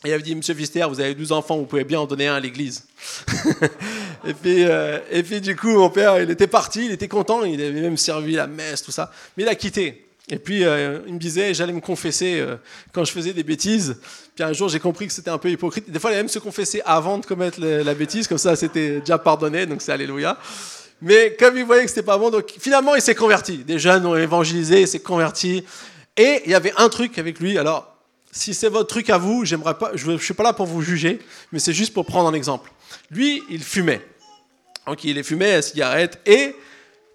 Et 0.05 0.07
il 0.07 0.13
avait 0.13 0.23
dit, 0.23 0.35
Monsieur 0.35 0.53
Vister, 0.53 0.85
vous 0.87 1.01
avez 1.01 1.15
12 1.15 1.33
enfants, 1.33 1.57
vous 1.57 1.65
pouvez 1.65 1.83
bien 1.83 1.99
en 1.99 2.05
donner 2.05 2.29
un 2.29 2.35
à 2.35 2.39
l'église. 2.39 2.87
et, 4.25 4.33
puis, 4.33 4.63
euh, 4.63 4.99
et 5.11 5.21
puis, 5.21 5.41
du 5.41 5.57
coup, 5.57 5.79
mon 5.79 5.89
père, 5.89 6.21
il 6.21 6.31
était 6.31 6.47
parti, 6.47 6.85
il 6.85 6.93
était 6.93 7.09
content, 7.09 7.43
il 7.43 7.61
avait 7.61 7.81
même 7.81 7.97
servi 7.97 8.35
la 8.35 8.47
messe, 8.47 8.83
tout 8.83 8.93
ça. 8.93 9.11
Mais 9.35 9.43
il 9.43 9.49
a 9.49 9.55
quitté. 9.55 10.08
Et 10.31 10.37
puis, 10.37 10.63
euh, 10.63 10.99
il 11.07 11.13
me 11.13 11.19
disait, 11.19 11.53
j'allais 11.53 11.73
me 11.73 11.81
confesser 11.81 12.39
euh, 12.39 12.57
quand 12.93 13.03
je 13.03 13.11
faisais 13.11 13.33
des 13.33 13.43
bêtises. 13.43 13.99
Puis 14.35 14.43
un 14.43 14.53
jour, 14.53 14.69
j'ai 14.69 14.79
compris 14.79 15.07
que 15.07 15.13
c'était 15.13 15.31
un 15.31 15.37
peu 15.37 15.49
hypocrite. 15.49 15.89
Des 15.89 15.99
fois, 15.99 16.11
il 16.11 16.13
allait 16.13 16.23
même 16.23 16.29
se 16.29 16.39
confesser 16.39 16.81
avant 16.85 17.17
de 17.17 17.25
commettre 17.25 17.59
la 17.59 17.93
bêtise, 17.93 18.27
comme 18.27 18.37
ça, 18.37 18.55
c'était 18.55 18.99
déjà 18.99 19.17
pardonné, 19.17 19.65
donc 19.65 19.81
c'est 19.81 19.91
Alléluia. 19.91 20.37
Mais 21.01 21.35
comme 21.39 21.57
il 21.57 21.63
voyait 21.63 21.83
que 21.83 21.89
c'était 21.89 22.03
pas 22.03 22.17
bon, 22.17 22.29
donc 22.29 22.53
finalement, 22.59 22.95
il 22.95 23.01
s'est 23.01 23.15
converti. 23.15 23.59
Des 23.59 23.79
jeunes 23.79 24.05
ont 24.05 24.15
évangélisé, 24.15 24.81
il 24.81 24.87
s'est 24.87 24.99
converti. 24.99 25.63
Et 26.17 26.41
il 26.45 26.51
y 26.51 26.55
avait 26.55 26.73
un 26.77 26.89
truc 26.89 27.17
avec 27.17 27.39
lui. 27.39 27.57
Alors, 27.57 27.95
si 28.31 28.53
c'est 28.53 28.69
votre 28.69 28.87
truc 28.87 29.09
à 29.09 29.17
vous, 29.17 29.45
j'aimerais 29.45 29.77
pas, 29.77 29.91
je 29.95 30.11
ne 30.11 30.17
suis 30.17 30.33
pas 30.33 30.43
là 30.43 30.53
pour 30.53 30.65
vous 30.65 30.81
juger, 30.81 31.19
mais 31.51 31.59
c'est 31.59 31.73
juste 31.73 31.93
pour 31.93 32.05
prendre 32.05 32.29
un 32.29 32.33
exemple. 32.33 32.71
Lui, 33.09 33.41
il 33.49 33.63
fumait. 33.63 34.01
Donc, 34.85 35.03
il 35.03 35.23
fumait 35.23 35.53
à 35.53 35.61
cigarette 35.61 36.19
et 36.25 36.55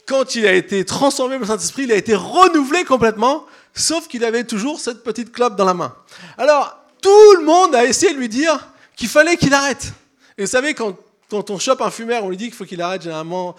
quand 0.07 0.35
il 0.35 0.47
a 0.47 0.53
été 0.53 0.85
transformé 0.85 1.35
par 1.35 1.43
le 1.43 1.47
Saint-Esprit, 1.47 1.85
il 1.85 1.93
a 1.93 1.97
été 1.97 2.15
renouvelé 2.15 2.85
complètement, 2.85 3.47
sauf 3.75 4.09
qu'il 4.09 4.25
avait 4.25 4.45
toujours 4.45 4.81
cette 4.81 5.03
petite 5.03 5.33
clope 5.33 5.57
dans 5.57 5.65
la 5.65 5.75
main. 5.75 5.95
Alors, 6.39 6.79
tout 7.01 7.37
le 7.39 7.45
monde 7.45 7.75
a 7.75 7.85
essayé 7.85 8.13
de 8.13 8.19
lui 8.19 8.29
dire 8.29 8.69
qu'il 8.97 9.09
fallait 9.09 9.37
qu'il 9.37 9.53
arrête. 9.53 9.93
Et 10.39 10.45
vous 10.45 10.51
savez, 10.51 10.75
quand, 10.75 10.97
quand 11.31 11.51
on 11.51 11.59
chope 11.59 11.81
un 11.81 11.91
fumeur, 11.91 12.25
on 12.25 12.29
lui 12.29 12.37
dit 12.37 12.45
qu'il 12.45 12.55
faut 12.55 12.65
qu'il 12.65 12.81
arrête, 12.81 13.03
généralement, 13.03 13.55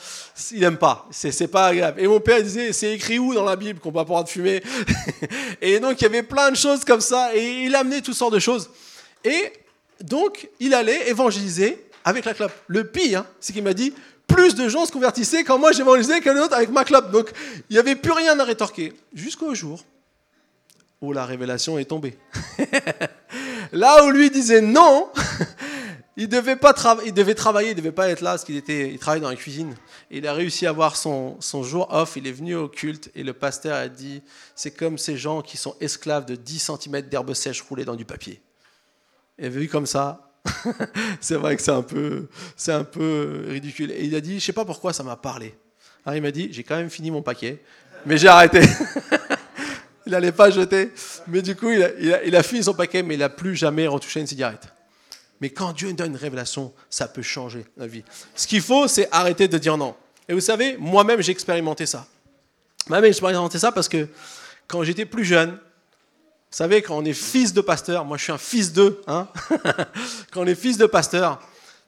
il 0.52 0.60
n'aime 0.60 0.78
pas. 0.78 1.08
C'est 1.12 1.48
pas 1.48 1.68
agréable. 1.68 2.02
Et 2.02 2.08
mon 2.08 2.20
père 2.20 2.42
disait, 2.42 2.74
c'est 2.74 2.94
écrit 2.94 3.20
où 3.20 3.34
dans 3.34 3.44
la 3.44 3.56
Bible 3.56 3.80
qu'on 3.80 3.92
pas 3.92 4.04
pouvoir 4.04 4.24
de 4.24 4.30
fumer 4.30 4.64
Et 5.62 5.80
donc, 5.80 6.00
il 6.02 6.04
y 6.04 6.08
avait 6.08 6.24
plein 6.24 6.52
de 6.52 6.56
choses 6.56 6.84
comme 6.86 7.02
ça, 7.02 7.36
et 7.36 7.64
il 7.64 7.76
amenait 7.76 8.02
toutes 8.02 8.16
sortes 8.16 8.34
de 8.34 8.40
choses. 8.40 8.70
Et 9.24 9.54
donc, 10.02 10.50
il 10.60 10.74
allait 10.74 11.10
évangéliser 11.10 11.86
avec 12.04 12.26
la 12.26 12.34
clope. 12.34 12.52
Le 12.68 12.86
pire, 12.86 13.22
hein, 13.22 13.26
c'est 13.40 13.54
qu'il 13.54 13.64
m'a 13.64 13.74
dit, 13.74 13.94
plus 14.28 14.56
de 14.56 14.68
gens 14.68 14.86
se 14.86 14.92
convertissaient 14.92 15.44
quand 15.44 15.58
moi 15.58 15.72
j'évangélisais 15.72 16.22
qu'un 16.22 16.38
autre 16.38 16.56
avec 16.56 16.70
ma 16.70 16.84
clope. 16.84 17.12
Donc 17.12 17.32
il 17.70 17.74
n'y 17.74 17.80
avait 17.80 17.96
plus 17.96 18.12
rien 18.12 18.40
à 18.40 18.44
rétorquer. 18.44 18.94
Jusqu'au 19.14 19.54
jour 19.56 19.84
où 21.02 21.14
la 21.14 21.26
révélation 21.26 21.78
est 21.78 21.86
tombée. 21.86 22.18
là 23.72 24.06
où 24.06 24.12
lui 24.12 24.30
disait 24.30 24.62
non, 24.62 25.10
il 26.18 26.28
devait, 26.28 26.56
pas 26.56 26.74
il 27.06 27.14
devait 27.14 27.36
travailler, 27.36 27.72
il 27.72 27.76
devait 27.76 27.92
pas 27.92 28.10
être 28.10 28.22
là 28.22 28.32
parce 28.32 28.44
qu'il 28.44 28.56
était, 28.56 28.90
il 28.92 29.00
travaillait 29.00 29.24
dans 29.24 29.30
la 29.30 29.36
cuisine. 29.36 29.76
il 30.10 30.28
a 30.28 30.34
réussi 30.34 30.66
à 30.66 30.70
avoir 30.70 30.96
son, 30.96 31.38
son 31.40 31.64
jour 31.64 31.88
off, 31.92 32.14
il 32.16 32.28
est 32.28 32.32
venu 32.32 32.56
au 32.56 32.68
culte 32.68 33.12
et 33.16 33.24
le 33.24 33.34
pasteur 33.34 33.76
a 33.76 33.88
dit, 33.88 34.22
c'est 34.56 34.72
comme 34.72 34.98
ces 34.98 35.18
gens 35.18 35.42
qui 35.42 35.58
sont 35.58 35.76
esclaves 35.80 36.26
de 36.26 36.36
10 36.36 36.72
cm 36.82 37.02
d'herbe 37.02 37.34
sèche 37.34 37.62
roulée 37.62 37.86
dans 37.86 37.96
du 37.96 38.06
papier. 38.06 38.42
Et 39.38 39.50
vu 39.50 39.68
comme 39.68 39.86
ça, 39.86 40.25
c'est 41.22 41.36
vrai 41.36 41.56
que 41.56 41.62
c'est 41.62 41.72
un 41.72 41.82
peu, 41.82 42.28
c'est 42.56 42.72
un 42.72 42.84
peu 42.84 43.46
ridicule. 43.48 43.92
Et 43.92 44.06
il 44.06 44.16
a 44.16 44.22
dit, 44.22 44.40
je 44.40 44.46
sais 44.46 44.54
pas 44.54 44.66
pourquoi 44.66 44.94
ça 44.94 45.04
m'a 45.04 45.16
parlé. 45.16 45.56
Alors 46.06 46.16
il 46.16 46.22
m'a 46.22 46.32
dit, 46.32 46.50
j'ai 46.52 46.64
quand 46.64 46.76
même 46.76 46.90
fini 46.90 47.12
mon 47.12 47.22
paquet, 47.22 47.62
mais 48.06 48.18
j'ai 48.18 48.28
arrêté. 48.28 48.62
il 50.06 50.12
n'allait 50.12 50.32
pas 50.32 50.52
jeter, 50.52 50.92
mais 51.28 51.42
du 51.42 51.56
coup, 51.56 51.72
il 51.72 52.36
a, 52.36 52.44
fini 52.44 52.64
son 52.64 52.74
paquet, 52.74 53.02
mais 53.02 53.16
il 53.16 53.20
n'a 53.20 53.30
plus 53.30 53.56
jamais 53.56 53.88
retouché 53.88 54.20
une 54.20 54.28
cigarette. 54.28 54.68
Mais 55.42 55.50
quand 55.50 55.74
Dieu 55.74 55.92
donne 55.94 56.12
une 56.12 56.18
révélation, 56.18 56.74
ça 56.90 57.08
peut 57.08 57.22
changer 57.22 57.66
la 57.78 57.88
vie. 57.88 58.04
Ce 58.36 58.48
qu'il 58.48 58.62
faut, 58.62 58.88
c'est 58.88 59.10
arrêter 59.12 59.48
de 59.48 59.58
dire 59.58 59.78
non. 59.78 59.96
Et 60.30 60.34
vous 60.34 60.40
savez, 60.40 60.78
moi-même, 60.78 61.22
j'ai 61.22 61.32
expérimenté 61.32 61.86
ça. 61.86 62.08
Moi-même, 62.88 63.06
j'ai 63.06 63.10
expérimenté 63.10 63.60
ça 63.60 63.72
parce 63.72 63.90
que 63.90 64.08
quand 64.68 64.84
j'étais 64.84 65.06
plus 65.06 65.26
jeune, 65.26 65.58
vous 66.56 66.60
savez, 66.60 66.82
quand 66.82 66.98
on 66.98 67.04
est 67.04 67.12
fils 67.12 67.54
de 67.54 67.60
pasteur, 67.60 68.06
moi 68.06 68.16
je 68.16 68.24
suis 68.24 68.32
un 68.32 68.38
fils 68.38 68.72
d'eux, 68.72 69.02
hein 69.08 69.28
quand 70.32 70.44
on 70.44 70.46
est 70.46 70.56
fils 70.56 70.78
de 70.78 70.86
pasteur, 70.86 71.42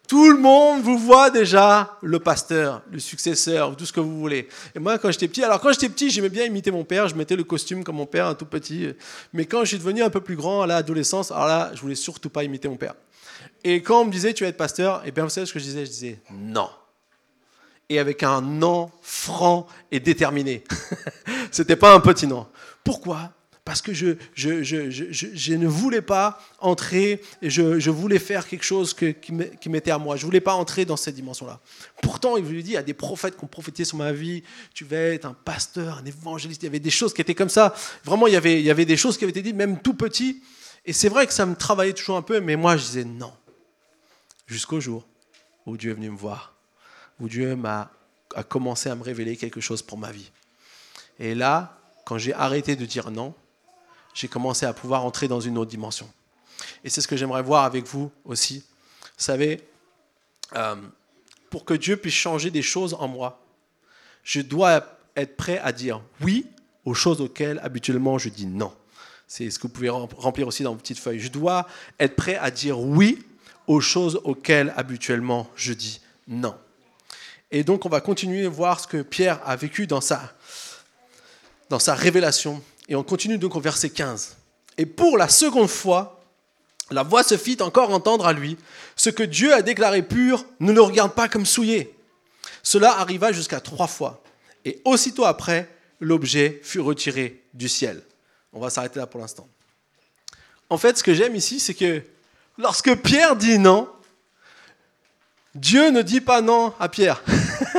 tout 0.09 0.29
le 0.29 0.37
monde 0.37 0.81
vous 0.81 0.97
voit 0.97 1.29
déjà 1.29 1.97
le 2.01 2.19
pasteur, 2.19 2.81
le 2.91 2.99
successeur, 2.99 3.77
tout 3.77 3.85
ce 3.85 3.93
que 3.93 4.01
vous 4.01 4.19
voulez. 4.19 4.49
Et 4.75 4.79
moi, 4.79 4.97
quand 4.97 5.09
j'étais 5.09 5.29
petit, 5.29 5.41
alors 5.41 5.61
quand 5.61 5.71
j'étais 5.71 5.87
petit, 5.87 6.09
j'aimais 6.09 6.27
bien 6.27 6.43
imiter 6.43 6.69
mon 6.69 6.83
père, 6.83 7.07
je 7.07 7.15
mettais 7.15 7.37
le 7.37 7.45
costume 7.45 7.85
comme 7.85 7.95
mon 7.95 8.05
père, 8.05 8.35
tout 8.35 8.45
petit. 8.45 8.89
Mais 9.31 9.45
quand 9.45 9.61
je 9.61 9.67
suis 9.67 9.77
devenu 9.77 10.03
un 10.03 10.09
peu 10.09 10.19
plus 10.19 10.35
grand, 10.35 10.63
à 10.63 10.67
l'adolescence, 10.67 11.31
alors 11.31 11.47
là, 11.47 11.71
je 11.73 11.79
voulais 11.79 11.95
surtout 11.95 12.29
pas 12.29 12.43
imiter 12.43 12.67
mon 12.67 12.75
père. 12.75 12.95
Et 13.63 13.81
quand 13.81 14.01
on 14.01 14.05
me 14.05 14.11
disait, 14.11 14.33
tu 14.33 14.43
vas 14.43 14.49
être 14.49 14.57
pasteur, 14.57 15.01
et 15.05 15.11
bien 15.11 15.23
vous 15.23 15.29
savez 15.29 15.47
ce 15.47 15.53
que 15.53 15.59
je 15.59 15.63
disais? 15.63 15.85
Je 15.85 15.91
disais, 15.91 16.19
non. 16.29 16.69
Et 17.87 17.99
avec 17.99 18.21
un 18.21 18.41
non 18.41 18.91
franc 19.01 19.65
et 19.93 20.01
déterminé. 20.01 20.65
C'était 21.51 21.77
pas 21.77 21.93
un 21.93 22.01
petit 22.01 22.27
non. 22.27 22.47
Pourquoi? 22.83 23.31
Parce 23.67 23.81
que 23.81 23.93
je, 23.93 24.15
je, 24.33 24.63
je, 24.63 24.89
je, 25.11 25.53
ne 25.55 25.67
voulais 25.67 26.01
pas 26.01 26.39
entrer, 26.59 27.21
et 27.41 27.49
je, 27.49 27.89
voulais 27.89 28.17
faire 28.17 28.47
quelque 28.47 28.63
chose 28.63 28.93
que, 28.93 29.07
qui 29.07 29.67
m'était 29.67 29.91
à 29.91 29.97
moi. 29.97 30.15
Je 30.15 30.21
ne 30.21 30.27
voulais 30.27 30.39
pas 30.39 30.53
entrer 30.53 30.85
dans 30.85 30.95
cette 30.95 31.15
dimension-là. 31.15 31.59
Pourtant, 32.01 32.37
il 32.37 32.45
lui 32.45 32.63
dit, 32.63 32.69
il 32.69 32.75
y 32.75 32.77
a 32.77 32.81
des 32.81 32.93
prophètes 32.93 33.37
qui 33.37 33.43
ont 33.43 33.47
prophétisé 33.47 33.83
sur 33.83 33.97
ma 33.97 34.13
vie, 34.13 34.41
tu 34.73 34.85
vas 34.85 34.95
être 34.95 35.25
un 35.25 35.33
pasteur, 35.33 35.97
un 35.97 36.05
évangéliste, 36.05 36.63
il 36.63 36.67
y 36.67 36.69
avait 36.69 36.79
des 36.79 36.89
choses 36.89 37.13
qui 37.13 37.19
étaient 37.19 37.35
comme 37.35 37.49
ça. 37.49 37.75
Vraiment, 38.05 38.27
il 38.27 38.33
y 38.33 38.37
avait, 38.37 38.57
il 38.57 38.65
y 38.65 38.71
avait 38.71 38.85
des 38.85 38.95
choses 38.95 39.17
qui 39.17 39.25
avaient 39.25 39.31
été 39.31 39.41
dites, 39.41 39.57
même 39.57 39.81
tout 39.81 39.95
petit. 39.95 40.41
Et 40.85 40.93
c'est 40.93 41.09
vrai 41.09 41.27
que 41.27 41.33
ça 41.33 41.45
me 41.45 41.53
travaillait 41.53 41.91
toujours 41.91 42.15
un 42.15 42.21
peu, 42.21 42.39
mais 42.39 42.55
moi, 42.55 42.77
je 42.77 42.85
disais 42.85 43.03
non. 43.03 43.33
Jusqu'au 44.45 44.79
jour 44.79 45.05
où 45.65 45.75
Dieu 45.75 45.91
est 45.91 45.95
venu 45.95 46.09
me 46.09 46.17
voir, 46.17 46.55
où 47.19 47.27
Dieu 47.27 47.57
m'a 47.57 47.91
a 48.33 48.43
commencé 48.43 48.89
à 48.89 48.95
me 48.95 49.03
révéler 49.03 49.35
quelque 49.35 49.59
chose 49.59 49.81
pour 49.81 49.97
ma 49.97 50.13
vie. 50.13 50.31
Et 51.19 51.35
là, 51.35 51.77
quand 52.05 52.17
j'ai 52.17 52.33
arrêté 52.33 52.77
de 52.77 52.85
dire 52.85 53.11
non, 53.11 53.33
j'ai 54.17 54.27
commencé 54.27 54.65
à 54.65 54.73
pouvoir 54.73 55.05
entrer 55.05 55.27
dans 55.27 55.39
une 55.39 55.59
autre 55.59 55.69
dimension. 55.69 56.09
Et 56.83 56.89
c'est 56.89 57.01
ce 57.01 57.07
que 57.07 57.15
j'aimerais 57.15 57.43
voir 57.43 57.65
avec 57.65 57.85
vous 57.85 58.11
aussi. 58.25 58.63
Vous 59.03 59.23
savez, 59.23 59.61
euh, 60.55 60.75
pour 61.51 61.65
que 61.65 61.75
Dieu 61.75 61.97
puisse 61.97 62.15
changer 62.15 62.49
des 62.49 62.63
choses 62.63 62.95
en 62.95 63.07
moi, 63.07 63.39
je 64.23 64.41
dois 64.41 64.83
être 65.15 65.37
prêt 65.37 65.59
à 65.59 65.71
dire 65.71 66.01
oui 66.21 66.47
aux 66.83 66.95
choses 66.95 67.21
auxquelles 67.21 67.59
habituellement 67.61 68.17
je 68.17 68.29
dis 68.29 68.47
non. 68.47 68.73
C'est 69.27 69.51
ce 69.51 69.59
que 69.59 69.67
vous 69.67 69.73
pouvez 69.73 69.89
remplir 69.89 70.47
aussi 70.47 70.63
dans 70.63 70.71
vos 70.71 70.79
petites 70.79 70.97
feuilles. 70.97 71.19
Je 71.19 71.29
dois 71.29 71.67
être 71.99 72.15
prêt 72.15 72.37
à 72.37 72.49
dire 72.49 72.79
oui 72.79 73.23
aux 73.67 73.81
choses 73.81 74.19
auxquelles 74.23 74.73
habituellement 74.77 75.47
je 75.55 75.73
dis 75.73 76.01
non. 76.27 76.55
Et 77.51 77.63
donc 77.63 77.85
on 77.85 77.89
va 77.89 78.01
continuer 78.01 78.47
à 78.47 78.49
voir 78.49 78.79
ce 78.79 78.87
que 78.87 79.03
Pierre 79.03 79.39
a 79.45 79.55
vécu 79.55 79.85
dans 79.85 80.01
sa, 80.01 80.33
dans 81.69 81.79
sa 81.79 81.93
révélation. 81.93 82.63
Et 82.87 82.95
on 82.95 83.03
continue 83.03 83.37
donc 83.37 83.55
au 83.55 83.59
verset 83.59 83.89
15. 83.89 84.37
Et 84.77 84.85
pour 84.85 85.17
la 85.17 85.27
seconde 85.27 85.69
fois, 85.69 86.21
la 86.91 87.03
voix 87.03 87.23
se 87.23 87.37
fit 87.37 87.57
encore 87.61 87.91
entendre 87.91 88.25
à 88.25 88.33
lui. 88.33 88.57
Ce 88.95 89.09
que 89.09 89.23
Dieu 89.23 89.53
a 89.53 89.61
déclaré 89.61 90.01
pur, 90.01 90.45
ne 90.59 90.71
le 90.71 90.81
regarde 90.81 91.13
pas 91.13 91.27
comme 91.27 91.45
souillé. 91.45 91.93
Cela 92.63 92.97
arriva 92.99 93.31
jusqu'à 93.31 93.59
trois 93.59 93.87
fois. 93.87 94.23
Et 94.65 94.81
aussitôt 94.85 95.25
après, 95.25 95.69
l'objet 95.99 96.59
fut 96.63 96.79
retiré 96.79 97.43
du 97.53 97.67
ciel. 97.67 98.01
On 98.53 98.59
va 98.59 98.69
s'arrêter 98.69 98.99
là 98.99 99.07
pour 99.07 99.19
l'instant. 99.19 99.47
En 100.69 100.77
fait, 100.77 100.97
ce 100.97 101.03
que 101.03 101.13
j'aime 101.13 101.35
ici, 101.35 101.59
c'est 101.59 101.73
que 101.73 102.01
lorsque 102.57 102.95
Pierre 103.01 103.35
dit 103.35 103.59
non, 103.59 103.89
Dieu 105.55 105.89
ne 105.89 106.01
dit 106.01 106.21
pas 106.21 106.41
non 106.41 106.73
à 106.79 106.89
Pierre. 106.89 107.23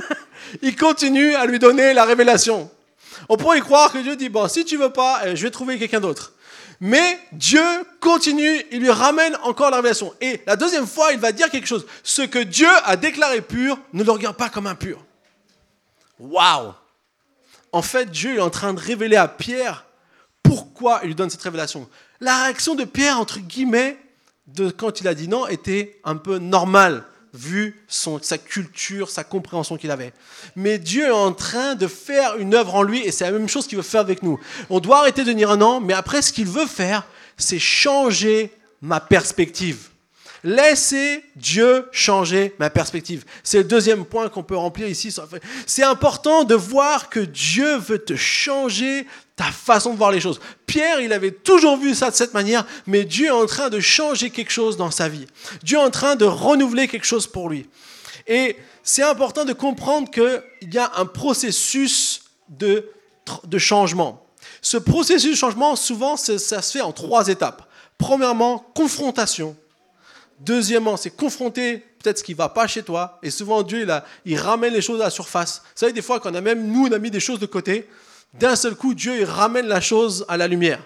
Il 0.62 0.76
continue 0.76 1.34
à 1.34 1.46
lui 1.46 1.58
donner 1.58 1.92
la 1.92 2.04
révélation. 2.04 2.70
On 3.28 3.36
pourrait 3.36 3.60
croire 3.60 3.92
que 3.92 3.98
Dieu 3.98 4.16
dit, 4.16 4.28
bon, 4.28 4.48
si 4.48 4.64
tu 4.64 4.76
veux 4.76 4.90
pas, 4.90 5.20
eh, 5.26 5.36
je 5.36 5.42
vais 5.42 5.50
trouver 5.50 5.78
quelqu'un 5.78 6.00
d'autre. 6.00 6.32
Mais 6.80 7.18
Dieu 7.32 7.62
continue, 8.00 8.64
il 8.70 8.80
lui 8.80 8.90
ramène 8.90 9.36
encore 9.42 9.70
la 9.70 9.76
révélation. 9.76 10.14
Et 10.20 10.40
la 10.46 10.56
deuxième 10.56 10.86
fois, 10.86 11.12
il 11.12 11.18
va 11.18 11.32
dire 11.32 11.50
quelque 11.50 11.66
chose. 11.66 11.86
Ce 12.02 12.22
que 12.22 12.38
Dieu 12.38 12.68
a 12.84 12.96
déclaré 12.96 13.40
pur, 13.40 13.78
ne 13.92 14.04
le 14.04 14.10
regarde 14.10 14.36
pas 14.36 14.48
comme 14.48 14.66
impur. 14.66 15.04
Waouh 16.20 16.72
En 17.72 17.82
fait, 17.82 18.10
Dieu 18.10 18.36
est 18.36 18.40
en 18.40 18.50
train 18.50 18.74
de 18.74 18.80
révéler 18.80 19.16
à 19.16 19.28
Pierre 19.28 19.84
pourquoi 20.42 21.00
il 21.02 21.08
lui 21.08 21.14
donne 21.14 21.30
cette 21.30 21.42
révélation. 21.42 21.88
La 22.20 22.44
réaction 22.44 22.74
de 22.74 22.84
Pierre, 22.84 23.18
entre 23.18 23.40
guillemets, 23.40 23.98
de 24.46 24.70
quand 24.70 25.00
il 25.00 25.08
a 25.08 25.14
dit 25.14 25.28
non, 25.28 25.46
était 25.46 26.00
un 26.04 26.16
peu 26.16 26.38
normale 26.38 27.04
vu 27.34 27.82
son, 27.88 28.20
sa 28.22 28.38
culture, 28.38 29.10
sa 29.10 29.24
compréhension 29.24 29.76
qu'il 29.76 29.90
avait. 29.90 30.12
Mais 30.56 30.78
Dieu 30.78 31.06
est 31.06 31.10
en 31.10 31.32
train 31.32 31.74
de 31.74 31.86
faire 31.86 32.36
une 32.36 32.54
œuvre 32.54 32.74
en 32.74 32.82
lui 32.82 33.00
et 33.00 33.12
c'est 33.12 33.24
la 33.24 33.32
même 33.32 33.48
chose 33.48 33.66
qu'il 33.66 33.76
veut 33.76 33.84
faire 33.84 34.00
avec 34.00 34.22
nous. 34.22 34.38
On 34.70 34.80
doit 34.80 35.00
arrêter 35.00 35.24
de 35.24 35.32
dire 35.32 35.50
un 35.50 35.60
an, 35.60 35.80
mais 35.80 35.94
après 35.94 36.22
ce 36.22 36.32
qu'il 36.32 36.46
veut 36.46 36.66
faire, 36.66 37.06
c'est 37.36 37.58
changer 37.58 38.52
ma 38.80 39.00
perspective. 39.00 39.88
Laissez 40.44 41.24
Dieu 41.34 41.88
changer 41.90 42.54
ma 42.58 42.70
perspective. 42.70 43.24
C'est 43.42 43.58
le 43.58 43.64
deuxième 43.64 44.04
point 44.04 44.28
qu'on 44.28 44.44
peut 44.44 44.56
remplir 44.56 44.88
ici. 44.88 45.14
C'est 45.66 45.82
important 45.82 46.44
de 46.44 46.54
voir 46.54 47.10
que 47.10 47.20
Dieu 47.20 47.76
veut 47.76 47.98
te 47.98 48.14
changer 48.14 49.06
ta 49.38 49.52
façon 49.52 49.92
de 49.92 49.96
voir 49.96 50.10
les 50.10 50.20
choses. 50.20 50.40
Pierre, 50.66 51.00
il 51.00 51.12
avait 51.12 51.30
toujours 51.30 51.76
vu 51.76 51.94
ça 51.94 52.10
de 52.10 52.16
cette 52.16 52.34
manière, 52.34 52.66
mais 52.86 53.04
Dieu 53.04 53.26
est 53.26 53.30
en 53.30 53.46
train 53.46 53.70
de 53.70 53.78
changer 53.78 54.30
quelque 54.30 54.50
chose 54.50 54.76
dans 54.76 54.90
sa 54.90 55.08
vie. 55.08 55.26
Dieu 55.62 55.78
est 55.78 55.80
en 55.80 55.90
train 55.90 56.16
de 56.16 56.24
renouveler 56.24 56.88
quelque 56.88 57.06
chose 57.06 57.28
pour 57.28 57.48
lui. 57.48 57.68
Et 58.26 58.56
c'est 58.82 59.04
important 59.04 59.44
de 59.44 59.52
comprendre 59.52 60.10
qu'il 60.10 60.74
y 60.74 60.76
a 60.76 60.90
un 60.96 61.06
processus 61.06 62.22
de, 62.48 62.90
changement. 63.58 64.26
Ce 64.60 64.76
processus 64.76 65.30
de 65.30 65.36
changement, 65.36 65.76
souvent, 65.76 66.16
ça 66.16 66.38
se 66.38 66.72
fait 66.72 66.80
en 66.80 66.92
trois 66.92 67.28
étapes. 67.28 67.70
Premièrement, 67.96 68.58
confrontation. 68.74 69.56
Deuxièmement, 70.40 70.96
c'est 70.96 71.10
confronter 71.10 71.78
peut-être 72.02 72.18
ce 72.18 72.24
qui 72.24 72.32
ne 72.32 72.38
va 72.38 72.48
pas 72.48 72.66
chez 72.66 72.82
toi. 72.82 73.20
Et 73.22 73.30
souvent, 73.30 73.62
Dieu, 73.62 73.82
il, 73.82 74.02
il 74.24 74.36
ramène 74.36 74.72
les 74.72 74.82
choses 74.82 75.00
à 75.00 75.04
la 75.04 75.10
surface. 75.10 75.62
Vous 75.64 75.70
savez, 75.76 75.92
des 75.92 76.02
fois, 76.02 76.18
quand 76.18 76.32
on 76.32 76.34
a 76.34 76.40
même, 76.40 76.66
nous, 76.66 76.88
on 76.88 76.92
a 76.92 76.98
mis 76.98 77.10
des 77.10 77.20
choses 77.20 77.38
de 77.38 77.46
côté, 77.46 77.88
d'un 78.34 78.56
seul 78.56 78.74
coup, 78.74 78.94
Dieu 78.94 79.18
il 79.18 79.24
ramène 79.24 79.66
la 79.66 79.80
chose 79.80 80.24
à 80.28 80.36
la 80.36 80.48
lumière. 80.48 80.82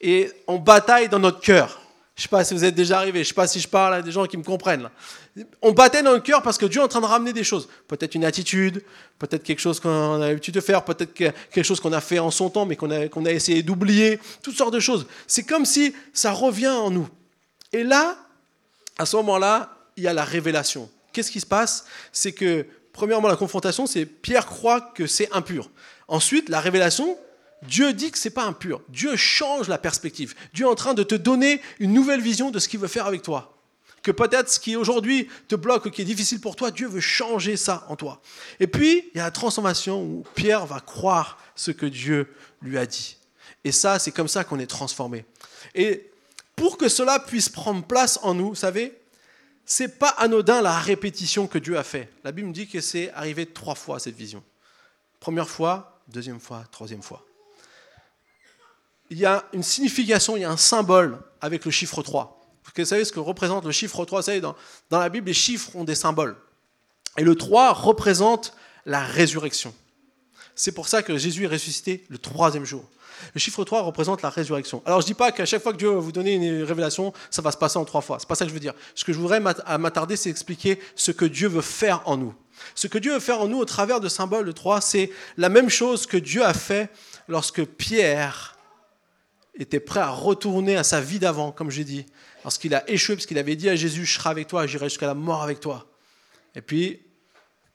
Et 0.00 0.30
on 0.46 0.58
bataille 0.58 1.08
dans 1.08 1.18
notre 1.18 1.40
cœur. 1.40 1.80
Je 2.14 2.20
ne 2.20 2.22
sais 2.24 2.28
pas 2.28 2.44
si 2.44 2.52
vous 2.52 2.64
êtes 2.64 2.74
déjà 2.74 2.98
arrivé, 2.98 3.20
je 3.20 3.20
ne 3.20 3.28
sais 3.28 3.34
pas 3.34 3.46
si 3.46 3.58
je 3.58 3.68
parle 3.68 3.94
à 3.94 4.02
des 4.02 4.12
gens 4.12 4.26
qui 4.26 4.36
me 4.36 4.42
comprennent. 4.42 4.90
On 5.62 5.72
bataille 5.72 6.02
dans 6.02 6.12
le 6.12 6.20
cœur 6.20 6.42
parce 6.42 6.58
que 6.58 6.66
Dieu 6.66 6.80
est 6.80 6.84
en 6.84 6.88
train 6.88 7.00
de 7.00 7.06
ramener 7.06 7.32
des 7.32 7.42
choses. 7.42 7.68
Peut-être 7.88 8.14
une 8.14 8.24
attitude, 8.24 8.82
peut-être 9.18 9.42
quelque 9.42 9.60
chose 9.60 9.80
qu'on 9.80 10.20
a 10.20 10.28
l'habitude 10.28 10.54
de 10.54 10.60
faire, 10.60 10.84
peut-être 10.84 11.14
quelque 11.14 11.62
chose 11.62 11.80
qu'on 11.80 11.92
a 11.92 12.02
fait 12.02 12.18
en 12.18 12.30
son 12.30 12.50
temps 12.50 12.66
mais 12.66 12.76
qu'on 12.76 12.90
a, 12.90 13.08
qu'on 13.08 13.24
a 13.24 13.30
essayé 13.30 13.62
d'oublier, 13.62 14.20
toutes 14.42 14.56
sortes 14.56 14.74
de 14.74 14.80
choses. 14.80 15.06
C'est 15.26 15.44
comme 15.44 15.64
si 15.64 15.94
ça 16.12 16.32
revient 16.32 16.68
en 16.68 16.90
nous. 16.90 17.08
Et 17.72 17.82
là, 17.82 18.16
à 18.98 19.06
ce 19.06 19.16
moment-là, 19.16 19.74
il 19.96 20.04
y 20.04 20.08
a 20.08 20.12
la 20.12 20.24
révélation. 20.24 20.90
Qu'est-ce 21.12 21.30
qui 21.30 21.40
se 21.40 21.46
passe? 21.46 21.86
C'est 22.12 22.32
que, 22.32 22.66
premièrement, 22.92 23.28
la 23.28 23.36
confrontation, 23.36 23.86
c'est 23.86 24.04
Pierre 24.04 24.46
croit 24.46 24.80
que 24.80 25.06
c'est 25.06 25.32
impur. 25.32 25.70
Ensuite, 26.12 26.50
la 26.50 26.60
révélation, 26.60 27.16
Dieu 27.62 27.94
dit 27.94 28.10
que 28.10 28.18
c'est 28.18 28.28
pas 28.28 28.44
impur. 28.44 28.82
Dieu 28.90 29.16
change 29.16 29.68
la 29.68 29.78
perspective. 29.78 30.34
Dieu 30.52 30.66
est 30.66 30.68
en 30.68 30.74
train 30.74 30.92
de 30.92 31.02
te 31.02 31.14
donner 31.14 31.62
une 31.78 31.94
nouvelle 31.94 32.20
vision 32.20 32.50
de 32.50 32.58
ce 32.58 32.68
qu'il 32.68 32.80
veut 32.80 32.86
faire 32.86 33.06
avec 33.06 33.22
toi. 33.22 33.56
Que 34.02 34.10
peut-être 34.10 34.50
ce 34.50 34.60
qui 34.60 34.76
aujourd'hui 34.76 35.30
te 35.48 35.54
bloque 35.54 35.90
qui 35.90 36.02
est 36.02 36.04
difficile 36.04 36.38
pour 36.38 36.54
toi, 36.54 36.70
Dieu 36.70 36.86
veut 36.86 37.00
changer 37.00 37.56
ça 37.56 37.86
en 37.88 37.96
toi. 37.96 38.20
Et 38.60 38.66
puis, 38.66 39.08
il 39.14 39.16
y 39.16 39.20
a 39.20 39.24
la 39.24 39.30
transformation 39.30 40.02
où 40.02 40.22
Pierre 40.34 40.66
va 40.66 40.80
croire 40.80 41.38
ce 41.56 41.70
que 41.70 41.86
Dieu 41.86 42.28
lui 42.60 42.76
a 42.76 42.84
dit. 42.84 43.16
Et 43.64 43.72
ça, 43.72 43.98
c'est 43.98 44.12
comme 44.12 44.28
ça 44.28 44.44
qu'on 44.44 44.58
est 44.58 44.66
transformé. 44.66 45.24
Et 45.74 46.10
pour 46.56 46.76
que 46.76 46.90
cela 46.90 47.20
puisse 47.20 47.48
prendre 47.48 47.82
place 47.86 48.18
en 48.22 48.34
nous, 48.34 48.50
vous 48.50 48.54
savez, 48.54 48.92
c'est 49.64 49.98
pas 49.98 50.10
anodin 50.18 50.60
la 50.60 50.78
répétition 50.78 51.46
que 51.46 51.56
Dieu 51.56 51.78
a 51.78 51.82
fait. 51.82 52.10
La 52.22 52.32
Bible 52.32 52.52
dit 52.52 52.68
que 52.68 52.82
c'est 52.82 53.10
arrivé 53.12 53.46
trois 53.46 53.76
fois 53.76 53.98
cette 53.98 54.16
vision. 54.16 54.44
Première 55.20 55.48
fois, 55.48 55.91
deuxième 56.08 56.40
fois, 56.40 56.64
troisième 56.70 57.02
fois. 57.02 57.24
Il 59.10 59.18
y 59.18 59.26
a 59.26 59.44
une 59.52 59.62
signification, 59.62 60.36
il 60.36 60.40
y 60.40 60.44
a 60.44 60.50
un 60.50 60.56
symbole 60.56 61.18
avec 61.40 61.64
le 61.64 61.70
chiffre 61.70 62.02
3. 62.02 62.40
Vous 62.76 62.84
savez 62.84 63.04
ce 63.04 63.12
que 63.12 63.20
représente 63.20 63.64
le 63.64 63.72
chiffre 63.72 64.04
3 64.04 64.20
Vous 64.20 64.24
savez, 64.24 64.40
dans, 64.40 64.56
dans 64.88 64.98
la 64.98 65.08
Bible, 65.08 65.26
les 65.26 65.34
chiffres 65.34 65.76
ont 65.76 65.84
des 65.84 65.94
symboles. 65.94 66.36
Et 67.18 67.22
le 67.22 67.34
3 67.34 67.72
représente 67.72 68.54
la 68.86 69.00
résurrection. 69.00 69.74
C'est 70.54 70.72
pour 70.72 70.88
ça 70.88 71.02
que 71.02 71.16
Jésus 71.16 71.44
est 71.44 71.48
ressuscité 71.48 72.04
le 72.08 72.18
troisième 72.18 72.64
jour. 72.64 72.84
Le 73.34 73.40
chiffre 73.40 73.64
3 73.64 73.82
représente 73.82 74.22
la 74.22 74.30
résurrection. 74.30 74.82
Alors 74.84 75.00
je 75.00 75.06
ne 75.06 75.08
dis 75.08 75.14
pas 75.14 75.32
qu'à 75.32 75.46
chaque 75.46 75.62
fois 75.62 75.72
que 75.72 75.78
Dieu 75.78 75.90
va 75.90 76.00
vous 76.00 76.12
donner 76.12 76.34
une 76.34 76.62
révélation, 76.62 77.12
ça 77.30 77.42
va 77.42 77.52
se 77.52 77.56
passer 77.56 77.78
en 77.78 77.84
trois 77.84 78.00
fois. 78.00 78.18
Ce 78.18 78.24
n'est 78.24 78.28
pas 78.28 78.34
ça 78.34 78.44
que 78.44 78.48
je 78.48 78.54
veux 78.54 78.60
dire. 78.60 78.74
Ce 78.94 79.04
que 79.04 79.12
je 79.12 79.18
voudrais 79.18 79.40
m'attarder, 79.40 80.16
c'est 80.16 80.30
expliquer 80.30 80.78
ce 80.96 81.12
que 81.12 81.24
Dieu 81.24 81.48
veut 81.48 81.62
faire 81.62 82.02
en 82.06 82.16
nous. 82.16 82.34
Ce 82.74 82.86
que 82.86 82.98
Dieu 82.98 83.14
veut 83.14 83.20
faire 83.20 83.40
en 83.40 83.48
nous 83.48 83.58
au 83.58 83.64
travers 83.64 84.00
de 84.00 84.08
symbole 84.08 84.46
de 84.46 84.52
3, 84.52 84.80
c'est 84.80 85.10
la 85.36 85.48
même 85.48 85.68
chose 85.68 86.06
que 86.06 86.16
Dieu 86.16 86.44
a 86.44 86.54
fait 86.54 86.90
lorsque 87.28 87.64
Pierre 87.64 88.56
était 89.54 89.80
prêt 89.80 90.00
à 90.00 90.10
retourner 90.10 90.76
à 90.76 90.84
sa 90.84 91.00
vie 91.00 91.18
d'avant, 91.18 91.52
comme 91.52 91.70
j'ai 91.70 91.84
dit, 91.84 92.06
lorsqu'il 92.44 92.74
a 92.74 92.88
échoué, 92.90 93.16
parce 93.16 93.26
qu'il 93.26 93.38
avait 93.38 93.56
dit 93.56 93.68
à 93.68 93.76
Jésus, 93.76 94.06
je 94.06 94.18
serai 94.18 94.30
avec 94.30 94.48
toi, 94.48 94.66
j'irai 94.66 94.88
jusqu'à 94.88 95.06
la 95.06 95.14
mort 95.14 95.42
avec 95.42 95.60
toi. 95.60 95.86
Et 96.54 96.62
puis, 96.62 97.00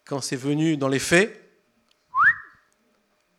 quand 0.05 0.21
c'est 0.21 0.35
venu 0.35 0.77
dans 0.77 0.87
les 0.87 0.99
faits, 0.99 1.43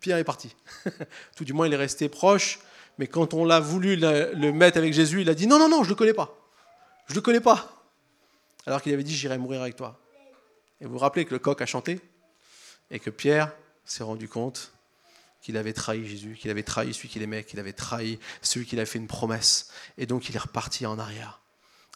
Pierre 0.00 0.18
est 0.18 0.24
parti. 0.24 0.54
Tout 1.36 1.44
du 1.44 1.52
moins, 1.52 1.66
il 1.66 1.72
est 1.72 1.76
resté 1.76 2.08
proche, 2.08 2.60
mais 2.98 3.06
quand 3.06 3.34
on 3.34 3.44
l'a 3.44 3.60
voulu 3.60 3.96
le 3.96 4.50
mettre 4.50 4.78
avec 4.78 4.92
Jésus, 4.92 5.22
il 5.22 5.28
a 5.28 5.34
dit, 5.34 5.46
non, 5.46 5.58
non, 5.58 5.68
non, 5.68 5.82
je 5.82 5.88
ne 5.88 5.90
le 5.90 5.94
connais 5.96 6.14
pas. 6.14 6.36
Je 7.06 7.14
ne 7.14 7.16
le 7.16 7.22
connais 7.22 7.40
pas. 7.40 7.84
Alors 8.66 8.82
qu'il 8.82 8.92
avait 8.92 9.02
dit, 9.02 9.16
j'irai 9.16 9.38
mourir 9.38 9.62
avec 9.62 9.76
toi. 9.76 9.98
Et 10.80 10.86
vous 10.86 10.92
vous 10.92 10.98
rappelez 10.98 11.24
que 11.24 11.32
le 11.32 11.38
coq 11.38 11.60
a 11.60 11.66
chanté 11.66 12.00
et 12.90 12.98
que 12.98 13.10
Pierre 13.10 13.52
s'est 13.84 14.04
rendu 14.04 14.28
compte 14.28 14.72
qu'il 15.40 15.56
avait 15.56 15.72
trahi 15.72 16.06
Jésus, 16.06 16.36
qu'il 16.38 16.50
avait 16.50 16.62
trahi 16.62 16.92
celui 16.92 17.08
qu'il 17.08 17.22
aimait, 17.22 17.44
qu'il 17.44 17.58
avait 17.58 17.72
trahi 17.72 18.18
celui 18.42 18.66
qui 18.66 18.76
avait 18.76 18.86
fait 18.86 18.98
une 18.98 19.06
promesse. 19.06 19.70
Et 19.96 20.06
donc 20.06 20.28
il 20.28 20.36
est 20.36 20.40
reparti 20.40 20.86
en 20.86 20.98
arrière. 20.98 21.40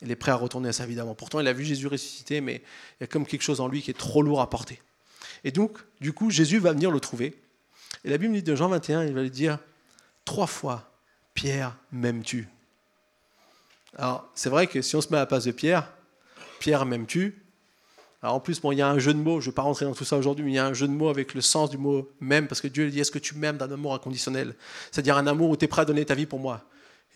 Il 0.01 0.11
est 0.11 0.16
prêt 0.16 0.33
à 0.33 0.37
retourner 0.37 0.68
à 0.68 0.73
sa 0.73 0.85
vie 0.85 0.97
d'avant. 0.97 1.14
Pourtant, 1.14 1.38
il 1.38 1.47
a 1.47 1.53
vu 1.53 1.64
Jésus 1.64 1.87
ressusciter, 1.87 2.40
mais 2.40 2.57
il 2.99 3.03
y 3.03 3.05
a 3.05 3.07
comme 3.07 3.25
quelque 3.25 3.42
chose 3.42 3.61
en 3.61 3.68
lui 3.68 3.83
qui 3.83 3.90
est 3.90 3.99
trop 3.99 4.23
lourd 4.23 4.40
à 4.40 4.51
porter. 4.51 4.83
Et 5.45 5.53
donc, 5.53 5.79
du 6.01 6.12
coup, 6.12 6.31
Jésus 6.31 6.59
va 6.59 6.73
venir 6.73 6.90
le 6.90 6.99
trouver. 6.99 7.40
Et 8.05 8.11
la 8.11 8.18
Bible 8.18 8.35
dit 8.35 8.42
de 8.42 8.57
Jean 8.57 8.68
21, 8.68 9.05
il 9.05 9.14
va 9.14 9.23
lui 9.23 9.31
dire 9.31 9.59
trois 10.25 10.49
fois 10.49 10.90
Pierre, 11.35 11.77
m'aimes-tu? 11.92 12.49
Alors, 13.97 14.29
c'est 14.35 14.51
vrai 14.51 14.66
que 14.66 14.83
si 14.83 14.97
on 14.97 15.01
se 15.01 15.09
met 15.11 15.16
à 15.16 15.21
la 15.21 15.27
place 15.27 15.45
de 15.45 15.53
Pierre, 15.53 15.92
Pierre, 16.59 16.85
m'aimes-tu? 16.85 17.41
Alors 18.22 18.37
en 18.37 18.40
plus, 18.40 18.61
il 18.70 18.78
y 18.78 18.82
a 18.82 18.88
un 18.88 19.00
jeu 19.00 19.12
de 19.12 19.18
mots, 19.18 19.40
je 19.40 19.46
ne 19.46 19.50
vais 19.50 19.54
pas 19.54 19.62
rentrer 19.62 19.85
dans 19.85 19.94
tout 19.94 20.04
ça 20.04 20.16
aujourd'hui, 20.16 20.44
mais 20.44 20.52
il 20.52 20.54
y 20.54 20.58
a 20.58 20.66
un 20.66 20.74
jeu 20.74 20.87
de 20.87 20.92
mots 20.92 21.08
avec 21.08 21.35
le 21.35 21.40
sens 21.40 21.70
du 21.70 21.76
mot 21.76 22.08
même, 22.20 22.46
parce 22.46 22.61
que 22.61 22.68
Dieu 22.68 22.88
dit, 22.88 23.00
est-ce 23.00 23.11
que 23.11 23.18
tu 23.18 23.35
m'aimes 23.35 23.56
d'un 23.56 23.70
amour 23.72 23.94
inconditionnel? 23.94 24.54
C'est-à-dire 24.92 25.16
un 25.16 25.26
amour 25.26 25.50
où 25.50 25.56
tu 25.56 25.64
es 25.64 25.68
prêt 25.68 25.82
à 25.82 25.85
donner 25.85 26.04
ta 26.04 26.14
vie 26.14 26.26
pour 26.26 26.38
moi. 26.38 26.62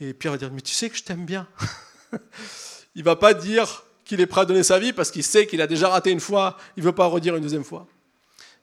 Et 0.01 0.13
Pierre 0.13 0.33
va 0.33 0.39
dire, 0.39 0.51
mais 0.53 0.61
tu 0.61 0.75
sais 0.75 0.91
que 0.91 0.97
je 0.97 1.05
t'aime 1.05 1.25
bien. 1.25 1.47
il 2.97 3.05
va 3.05 3.15
pas 3.15 3.35
dire 3.35 3.85
qu'il 4.05 4.21
est 4.21 4.27
prêt 4.27 4.41
à 4.41 4.45
donner 4.47 4.65
sa 4.65 4.81
vie 4.81 4.93
parce 4.93 5.13
qu'il 5.13 5.23
sait 5.23 5.47
qu'il 5.47 5.61
a 5.63 5.69
déjà 5.69 5.89
raté 5.89 6.11
une 6.11 6.21
fois, 6.21 6.57
il 6.77 6.81
ne 6.81 6.87
veut 6.87 6.95
pas 6.95 7.07
redire 7.07 7.37
une 7.37 7.43
deuxième 7.43 7.65
fois. 7.65 7.87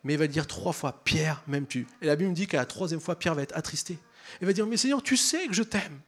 Mais 0.03 0.13
il 0.13 0.19
va 0.19 0.27
dire 0.27 0.45
trois 0.45 0.73
fois, 0.73 1.01
Pierre, 1.05 1.41
m'aimes-tu? 1.47 1.87
Et 2.01 2.07
la 2.07 2.17
Bible 2.17 2.33
dit 2.33 2.47
qu'à 2.47 2.57
la 2.57 2.65
troisième 2.65 2.99
fois, 2.99 3.17
Pierre 3.17 3.35
va 3.35 3.43
être 3.43 3.55
attristé. 3.55 3.97
Il 4.41 4.47
va 4.47 4.51
dire, 4.51 4.67
mais 4.67 4.75
Seigneur, 4.75 5.01
tu 5.01 5.15
sais 5.15 5.47
que 5.47 5.53
je 5.53 5.63
t'aime. 5.63 6.01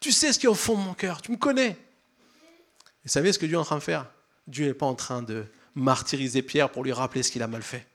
Tu 0.00 0.10
sais 0.10 0.32
ce 0.32 0.38
qui 0.38 0.46
est 0.46 0.48
au 0.48 0.54
fond 0.54 0.74
de 0.74 0.82
mon 0.82 0.94
cœur, 0.94 1.20
tu 1.20 1.32
me 1.32 1.36
connais. 1.36 1.76
Vous 3.04 3.10
savez 3.10 3.30
ce 3.32 3.38
que 3.38 3.44
Dieu 3.44 3.56
est 3.56 3.60
en 3.60 3.64
train 3.64 3.76
de 3.76 3.82
faire? 3.82 4.06
Dieu 4.50 4.66
n'est 4.66 4.74
pas 4.74 4.86
en 4.86 4.94
train 4.94 5.22
de 5.22 5.46
martyriser 5.74 6.42
Pierre 6.42 6.70
pour 6.70 6.84
lui 6.84 6.92
rappeler 6.92 7.22
ce 7.22 7.30
qu'il 7.30 7.42
a 7.42 7.46
mal 7.46 7.62
fait. 7.62 7.86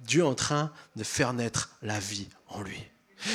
Dieu 0.00 0.20
est 0.20 0.26
en 0.26 0.34
train 0.34 0.72
de 0.96 1.02
faire 1.02 1.32
naître 1.32 1.76
la 1.82 1.98
vie 1.98 2.28
en 2.46 2.62
lui. 2.62 2.82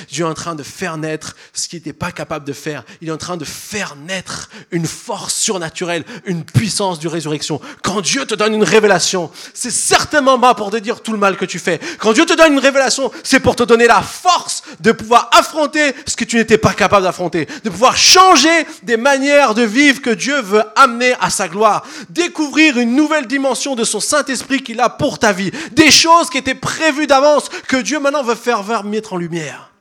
Dieu 0.10 0.26
est 0.26 0.28
en 0.28 0.34
train 0.34 0.56
de 0.56 0.64
faire 0.64 0.98
naître 0.98 1.36
ce 1.54 1.68
qu'il 1.68 1.80
n'était 1.80 1.94
pas 1.94 2.12
capable 2.12 2.46
de 2.46 2.54
faire. 2.54 2.84
Il 3.02 3.10
est 3.10 3.12
en 3.12 3.18
train 3.18 3.38
de 3.38 3.46
faire 3.46 3.96
naître 3.96 4.50
une 4.72 4.88
force 4.88 5.34
surnaturelle, 5.36 6.06
une 6.26 6.44
puissance 6.44 7.00
de 7.00 7.08
résurrection. 7.08 7.60
Quand 7.84 8.02
Dieu 8.02 8.26
te 8.26 8.36
donne 8.36 8.54
une 8.54 8.64
révélation, 8.64 9.32
c'est 9.54 9.72
certainement 9.72 10.40
pas 10.40 10.56
pour 10.56 10.72
te 10.72 10.78
dire 10.78 11.02
tout 11.02 11.12
le 11.12 11.18
mal 11.18 11.38
que 11.38 11.46
tu 11.46 11.60
fais. 11.60 11.80
Quand 12.00 12.14
Dieu 12.14 12.26
te 12.26 12.34
donne 12.34 12.54
une 12.54 12.60
révélation, 12.60 13.12
c'est 13.24 13.40
pour 13.40 13.56
te 13.56 13.64
donner 13.64 13.88
la 13.88 14.02
force 14.02 14.64
de 14.80 14.92
pouvoir 14.92 15.30
affronter 15.34 15.94
ce 16.06 16.16
que 16.16 16.26
tu 16.26 16.38
n'étais 16.38 16.58
pas 16.58 16.74
capable 16.74 17.04
d'affronter, 17.04 17.48
de 17.64 17.70
pouvoir 17.70 17.98
changer 17.98 18.66
des 18.84 18.98
manières 18.98 19.54
de 19.54 19.64
vivre 19.64 20.02
que 20.02 20.10
Dieu 20.10 20.42
veut 20.42 20.64
amener 20.76 21.14
à 21.20 21.30
sa 21.30 21.48
gloire, 21.48 21.86
découvrir 22.10 22.78
une 22.78 22.96
nouvelle 22.96 23.28
dimension 23.28 23.76
de 23.76 23.84
son 23.84 24.00
Saint-Esprit 24.00 24.64
qu'il 24.64 24.80
a 24.80 24.90
pour 24.90 25.20
ta 25.20 25.34
vie, 25.34 25.52
des 25.72 25.92
choses 25.92 26.30
qui 26.30 26.38
étaient 26.38 26.56
prévues 26.56 27.08
d'avance 27.08 27.50
que 27.68 27.78
Dieu 27.78 28.00
maintenant 28.00 28.24
veut 28.24 28.36
faire 28.36 28.64
mettre 28.84 29.14
en 29.14 29.18
lumière. 29.18 29.73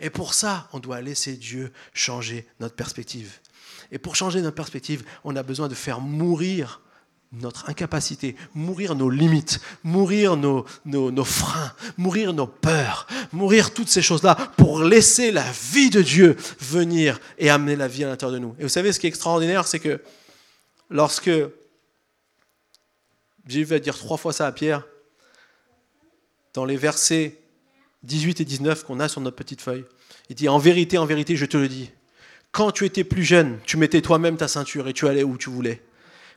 Et 0.00 0.10
pour 0.10 0.34
ça, 0.34 0.68
on 0.72 0.78
doit 0.78 1.00
laisser 1.00 1.34
Dieu 1.34 1.72
changer 1.92 2.46
notre 2.58 2.74
perspective. 2.74 3.38
Et 3.92 3.98
pour 3.98 4.16
changer 4.16 4.40
notre 4.40 4.54
perspective, 4.54 5.04
on 5.24 5.36
a 5.36 5.42
besoin 5.42 5.68
de 5.68 5.74
faire 5.74 6.00
mourir 6.00 6.80
notre 7.32 7.68
incapacité, 7.68 8.34
mourir 8.54 8.96
nos 8.96 9.08
limites, 9.08 9.60
mourir 9.84 10.36
nos, 10.36 10.64
freins, 11.24 11.72
mourir 11.96 12.32
nos 12.32 12.48
peurs, 12.48 13.06
mourir 13.32 13.72
toutes 13.72 13.88
ces 13.88 14.02
choses-là 14.02 14.34
pour 14.56 14.82
laisser 14.82 15.30
la 15.30 15.44
vie 15.72 15.90
de 15.90 16.02
Dieu 16.02 16.36
venir 16.58 17.20
et 17.38 17.48
amener 17.48 17.76
la 17.76 17.86
vie 17.86 18.02
à 18.02 18.08
l'intérieur 18.08 18.34
de 18.34 18.44
nous. 18.44 18.56
Et 18.58 18.64
vous 18.64 18.68
savez, 18.68 18.92
ce 18.92 18.98
qui 18.98 19.06
est 19.06 19.10
extraordinaire, 19.10 19.66
c'est 19.66 19.78
que 19.78 20.02
lorsque 20.88 21.30
Jésus 23.46 23.64
va 23.64 23.78
dire 23.78 23.96
trois 23.96 24.16
fois 24.16 24.32
ça 24.32 24.46
à 24.46 24.52
Pierre, 24.52 24.84
dans 26.52 26.64
les 26.64 26.76
versets 26.76 27.39
18 28.02 28.40
et 28.40 28.44
19 28.44 28.84
qu'on 28.84 29.00
a 29.00 29.08
sur 29.08 29.20
notre 29.20 29.36
petite 29.36 29.60
feuille. 29.60 29.84
Il 30.28 30.36
dit, 30.36 30.48
en 30.48 30.58
vérité, 30.58 30.98
en 30.98 31.06
vérité, 31.06 31.36
je 31.36 31.46
te 31.46 31.56
le 31.56 31.68
dis, 31.68 31.90
quand 32.52 32.72
tu 32.72 32.84
étais 32.84 33.04
plus 33.04 33.24
jeune, 33.24 33.58
tu 33.64 33.76
mettais 33.76 34.00
toi-même 34.00 34.36
ta 34.36 34.48
ceinture 34.48 34.88
et 34.88 34.92
tu 34.92 35.06
allais 35.06 35.22
où 35.22 35.36
tu 35.36 35.50
voulais. 35.50 35.82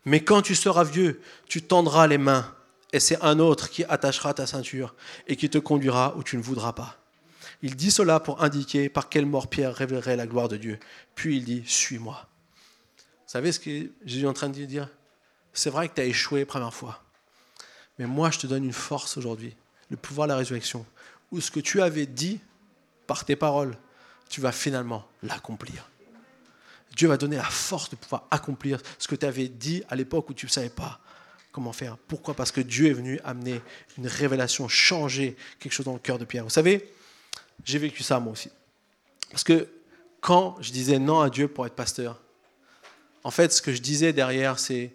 Mais 0.05 0.23
quand 0.23 0.41
tu 0.41 0.55
seras 0.55 0.83
vieux, 0.83 1.21
tu 1.47 1.61
tendras 1.61 2.07
les 2.07 2.17
mains 2.17 2.53
et 2.91 2.99
c'est 2.99 3.21
un 3.23 3.39
autre 3.39 3.69
qui 3.69 3.83
attachera 3.85 4.33
ta 4.33 4.45
ceinture 4.45 4.93
et 5.27 5.35
qui 5.35 5.49
te 5.49 5.57
conduira 5.57 6.15
où 6.17 6.23
tu 6.23 6.37
ne 6.37 6.43
voudras 6.43 6.73
pas. 6.73 6.99
Il 7.63 7.75
dit 7.75 7.91
cela 7.91 8.19
pour 8.19 8.43
indiquer 8.43 8.89
par 8.89 9.09
quelle 9.09 9.25
mort 9.25 9.49
Pierre 9.49 9.73
révélerait 9.73 10.15
la 10.15 10.27
gloire 10.27 10.49
de 10.49 10.57
Dieu. 10.57 10.79
Puis 11.15 11.37
il 11.37 11.45
dit, 11.45 11.63
suis-moi. 11.65 12.27
Vous 12.97 13.31
savez 13.39 13.51
ce 13.51 13.59
que 13.59 13.89
Jésus 14.05 14.25
est 14.25 14.27
en 14.27 14.33
train 14.33 14.49
de 14.49 14.65
dire? 14.65 14.89
C'est 15.53 15.69
vrai 15.69 15.87
que 15.87 15.95
tu 15.95 16.01
as 16.01 16.05
échoué 16.05 16.45
première 16.45 16.73
fois. 16.73 17.01
Mais 17.97 18.05
moi, 18.05 18.29
je 18.29 18.39
te 18.39 18.47
donne 18.47 18.63
une 18.63 18.73
force 18.73 19.17
aujourd'hui, 19.17 19.55
le 19.89 19.97
pouvoir 19.97 20.27
de 20.27 20.33
la 20.33 20.37
résurrection 20.37 20.85
où 21.33 21.41
ce 21.41 21.51
que 21.51 21.59
tu 21.59 21.81
avais 21.81 22.05
dit 22.05 22.39
par 23.07 23.25
tes 23.25 23.35
paroles, 23.35 23.75
tu 24.29 24.39
vas 24.39 24.51
finalement 24.51 25.05
l'accomplir. 25.23 25.89
Dieu 26.95 27.07
va 27.07 27.17
donner 27.17 27.37
la 27.37 27.43
force 27.43 27.89
de 27.89 27.95
pouvoir 27.95 28.27
accomplir 28.29 28.79
ce 28.99 29.07
que 29.07 29.15
tu 29.15 29.25
avais 29.25 29.47
dit 29.47 29.83
à 29.89 29.95
l'époque 29.95 30.29
où 30.29 30.33
tu 30.33 30.45
ne 30.45 30.51
savais 30.51 30.69
pas 30.69 30.99
comment 31.51 31.73
faire. 31.73 31.97
Pourquoi? 31.97 32.35
Parce 32.35 32.51
que 32.51 32.61
Dieu 32.61 32.87
est 32.87 32.93
venu 32.93 33.19
amener 33.23 33.61
une 33.97 34.05
révélation, 34.05 34.67
changer 34.67 35.35
quelque 35.59 35.71
chose 35.73 35.87
dans 35.87 35.93
le 35.93 35.99
cœur 35.99 36.19
de 36.19 36.25
Pierre. 36.25 36.43
Vous 36.43 36.51
savez, 36.51 36.93
j'ai 37.65 37.79
vécu 37.79 38.03
ça 38.03 38.19
moi 38.19 38.33
aussi. 38.33 38.51
Parce 39.31 39.43
que 39.43 39.67
quand 40.21 40.55
je 40.61 40.71
disais 40.71 40.99
non 40.99 41.19
à 41.19 41.31
Dieu 41.31 41.47
pour 41.47 41.65
être 41.65 41.73
pasteur, 41.73 42.21
en 43.23 43.31
fait, 43.31 43.51
ce 43.51 43.61
que 43.61 43.73
je 43.73 43.81
disais 43.81 44.13
derrière, 44.13 44.59
c'est 44.59 44.93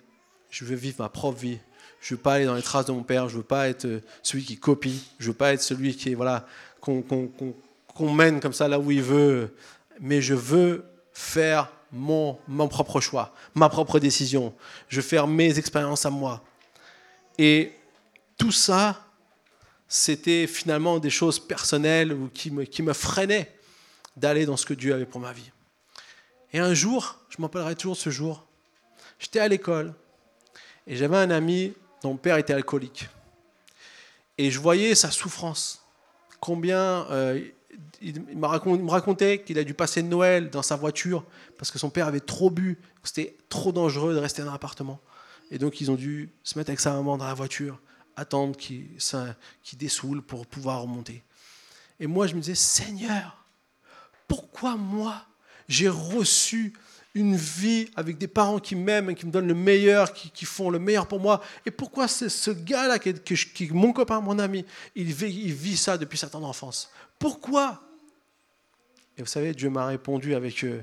je 0.51 0.64
veux 0.64 0.77
vivre 0.77 0.96
ma 1.01 1.09
propre 1.09 1.38
vie. 1.38 1.59
Je 2.00 2.14
veux 2.14 2.20
pas 2.20 2.34
aller 2.34 2.44
dans 2.44 2.54
les 2.54 2.62
traces 2.62 2.87
de 2.87 2.92
mon 2.92 3.02
père. 3.02 3.28
Je 3.28 3.37
veux 3.37 3.42
pas 3.42 3.68
être 3.68 3.84
euh, 3.84 4.00
celui 4.22 4.44
qui 4.44 4.56
copie. 4.56 5.04
Je 5.18 5.28
veux 5.28 5.37
pas 5.37 5.52
être 5.52 5.62
celui 5.62 5.96
qui 5.96 6.12
est 6.12 6.14
voilà 6.14 6.46
qu'on 6.80 8.12
mène 8.12 8.40
comme 8.40 8.52
ça 8.52 8.68
là 8.68 8.78
où 8.78 8.90
il 8.90 9.02
veut. 9.02 9.54
Mais 10.00 10.22
je 10.22 10.34
veux 10.34 10.84
faire 11.12 11.70
mon, 11.92 12.38
mon 12.46 12.68
propre 12.68 13.00
choix, 13.00 13.34
ma 13.54 13.68
propre 13.68 13.98
décision. 13.98 14.54
Je 14.88 14.96
veux 14.96 15.06
faire 15.06 15.26
mes 15.26 15.58
expériences 15.58 16.06
à 16.06 16.11
moi. 16.11 16.42
Et 17.38 17.72
tout 18.37 18.52
ça, 18.52 19.04
c'était 19.88 20.46
finalement 20.46 20.98
des 20.98 21.11
choses 21.11 21.38
personnelles 21.38 22.12
ou 22.12 22.28
qui 22.32 22.50
me, 22.50 22.64
qui 22.64 22.82
me 22.82 22.92
freinaient 22.92 23.52
d'aller 24.16 24.46
dans 24.46 24.56
ce 24.56 24.66
que 24.66 24.74
Dieu 24.74 24.94
avait 24.94 25.06
pour 25.06 25.20
ma 25.20 25.32
vie. 25.32 25.50
Et 26.52 26.58
un 26.58 26.74
jour, 26.74 27.18
je 27.30 27.40
m'en 27.40 27.48
parlerai 27.48 27.74
toujours 27.74 27.96
ce 27.96 28.11
jour, 28.11 28.44
j'étais 29.18 29.40
à 29.40 29.48
l'école 29.48 29.94
et 30.87 30.96
j'avais 30.96 31.16
un 31.16 31.30
ami 31.30 31.74
mon 32.04 32.16
père 32.16 32.37
était 32.37 32.54
alcoolique. 32.54 33.08
Et 34.37 34.50
je 34.50 34.61
voyais 34.61 34.94
sa 34.94 35.11
souffrance. 35.11 35.84
Combien 36.40 37.06
euh, 37.11 37.40
il, 38.00 38.20
me 38.37 38.90
racontait 38.90 39.42
qu'il 39.42 39.58
a 39.58 39.64
dû 39.64 39.74
passer 39.74 40.02
Noël 40.02 40.50
dans 40.50 40.62
sa 40.62 40.76
voiture 40.76 41.24
parce 41.56 41.70
que 41.70 41.78
son 41.78 41.90
père 41.90 42.06
avait 42.06 42.20
trop 42.20 42.50
bu. 42.50 42.78
C'était 43.02 43.37
trop 43.48 43.72
dangereux 43.72 44.14
de 44.14 44.18
rester 44.18 44.42
dans 44.42 44.52
l'appartement. 44.52 45.00
Et 45.50 45.58
donc 45.58 45.80
ils 45.80 45.90
ont 45.90 45.96
dû 45.96 46.30
se 46.42 46.58
mettre 46.58 46.70
avec 46.70 46.80
sa 46.80 46.92
maman 46.92 47.16
dans 47.16 47.26
la 47.26 47.34
voiture, 47.34 47.80
attendre 48.16 48.56
qu'il 48.56 48.88
dessoule 49.78 50.22
pour 50.22 50.46
pouvoir 50.46 50.82
remonter. 50.82 51.22
Et 52.00 52.06
moi 52.06 52.26
je 52.26 52.34
me 52.34 52.40
disais, 52.40 52.54
Seigneur, 52.54 53.44
pourquoi 54.28 54.76
moi 54.76 55.24
j'ai 55.68 55.88
reçu 55.88 56.74
une 57.14 57.37
vie 57.37 57.88
avec 57.97 58.18
des 58.18 58.29
parents 58.29 58.59
qui 58.59 58.77
m'aiment, 58.77 59.14
qui 59.14 59.27
me 59.27 59.33
donnent 59.33 59.49
le 59.49 59.55
meilleur, 59.55 60.12
qui, 60.12 60.44
font 60.44 60.71
le 60.71 60.79
meilleur 60.79 61.09
pour 61.09 61.21
moi. 61.21 61.42
Et 61.66 61.71
pourquoi 61.71 62.07
ce 62.07 62.51
gars-là, 62.51 62.99
qui, 62.99 63.71
mon 63.73 63.92
copain, 63.92 64.21
mon 64.21 64.38
ami, 64.38 64.64
il 64.94 65.12
vit, 65.12 65.33
il 65.44 65.53
vit 65.53 65.77
ça 65.77 65.99
depuis 65.99 66.18
sa 66.18 66.29
tendre 66.29 66.47
enfance 66.47 66.90
Pourquoi? 67.18 67.83
Et 69.16 69.23
vous 69.23 69.29
savez, 69.29 69.53
Dieu 69.55 69.71
m'a 69.71 69.87
répondu 69.87 70.35
avec 70.35 70.62
euh, 70.64 70.81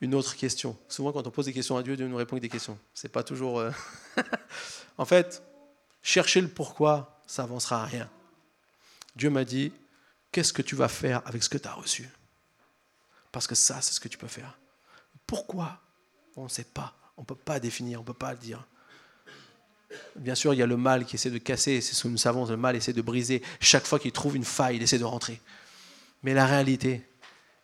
une 0.00 0.14
autre 0.14 0.36
question. 0.36 0.76
Souvent, 0.88 1.12
quand 1.12 1.26
on 1.26 1.30
pose 1.30 1.46
des 1.46 1.52
questions 1.52 1.76
à 1.76 1.82
Dieu, 1.82 1.96
Dieu 1.96 2.06
nous 2.06 2.16
répond 2.16 2.34
avec 2.34 2.42
des 2.42 2.48
questions. 2.48 2.78
C'est 2.92 3.10
pas 3.10 3.22
toujours. 3.22 3.60
Euh, 3.60 3.70
en 4.98 5.04
fait, 5.06 5.42
chercher 6.02 6.42
le 6.42 6.48
pourquoi, 6.48 7.20
ça 7.26 7.44
avancera 7.44 7.82
à 7.82 7.86
rien. 7.86 8.10
Dieu 9.16 9.30
m'a 9.30 9.44
dit 9.44 9.72
Qu'est-ce 10.32 10.52
que 10.52 10.62
tu 10.62 10.74
vas 10.74 10.88
faire 10.88 11.22
avec 11.26 11.42
ce 11.42 11.48
que 11.48 11.58
tu 11.58 11.68
as 11.68 11.74
reçu? 11.74 12.08
Parce 13.30 13.46
que 13.46 13.54
ça, 13.54 13.80
c'est 13.80 13.92
ce 13.92 14.00
que 14.00 14.08
tu 14.08 14.18
peux 14.18 14.26
faire. 14.26 14.58
Pourquoi 15.32 15.80
On 16.36 16.44
ne 16.44 16.48
sait 16.50 16.62
pas. 16.62 16.94
On 17.16 17.22
ne 17.22 17.26
peut 17.26 17.34
pas 17.34 17.58
définir, 17.58 18.00
on 18.00 18.02
ne 18.02 18.06
peut 18.06 18.12
pas 18.12 18.32
le 18.32 18.38
dire. 18.38 18.66
Bien 20.14 20.34
sûr, 20.34 20.52
il 20.52 20.58
y 20.58 20.62
a 20.62 20.66
le 20.66 20.76
mal 20.76 21.06
qui 21.06 21.16
essaie 21.16 21.30
de 21.30 21.38
casser, 21.38 21.80
c'est 21.80 21.94
ce 21.94 22.02
que 22.02 22.08
nous 22.08 22.18
savons, 22.18 22.44
le 22.44 22.58
mal 22.58 22.76
essaie 22.76 22.92
de 22.92 23.00
briser. 23.00 23.40
Chaque 23.58 23.86
fois 23.86 23.98
qu'il 23.98 24.12
trouve 24.12 24.36
une 24.36 24.44
faille, 24.44 24.76
il 24.76 24.82
essaie 24.82 24.98
de 24.98 25.04
rentrer. 25.04 25.40
Mais 26.22 26.34
la 26.34 26.44
réalité, 26.44 27.08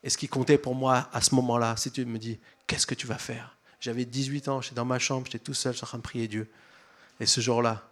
et 0.03 0.09
ce 0.09 0.17
qui 0.17 0.29
comptait 0.29 0.57
pour 0.57 0.75
moi 0.75 1.11
à 1.13 1.21
ce 1.21 1.35
moment-là, 1.35 1.75
c'est 1.77 1.91
tu 1.91 2.07
me 2.07 2.19
dis, 2.19 2.41
qu'est-ce 2.67 2.87
que 2.87 2.95
tu 2.95 3.07
vas 3.07 3.19
faire? 3.19 3.59
J'avais 3.81 4.07
18 4.07 4.49
ans, 4.49 4.63
j'étais 4.63 4.75
dans 4.75 4.87
ma 4.87 4.99
chambre, 4.99 5.27
j'étais 5.27 5.39
tout 5.39 5.53
seul, 5.53 5.75
j'étais 5.75 5.85
en 5.85 5.89
train 5.89 5.99
de 5.99 6.03
prier 6.03 6.27
Dieu. 6.27 6.51
Et 7.21 7.27
ce 7.27 7.43
jour-là, 7.43 7.87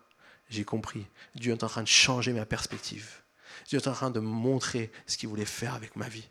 j'ai 0.48 0.64
compris, 0.64 1.04
Dieu 1.34 1.52
est 1.52 1.64
en 1.64 1.68
train 1.68 1.82
de 1.82 1.88
changer 1.88 2.32
ma 2.32 2.46
perspective. 2.46 3.10
Dieu 3.68 3.78
est 3.78 3.88
en 3.88 3.92
train 3.92 4.10
de 4.10 4.20
me 4.20 4.26
montrer 4.26 4.90
ce 5.06 5.18
qu'il 5.18 5.28
voulait 5.28 5.44
faire 5.44 5.74
avec 5.74 5.96
ma 5.96 6.08
vie. 6.08 6.30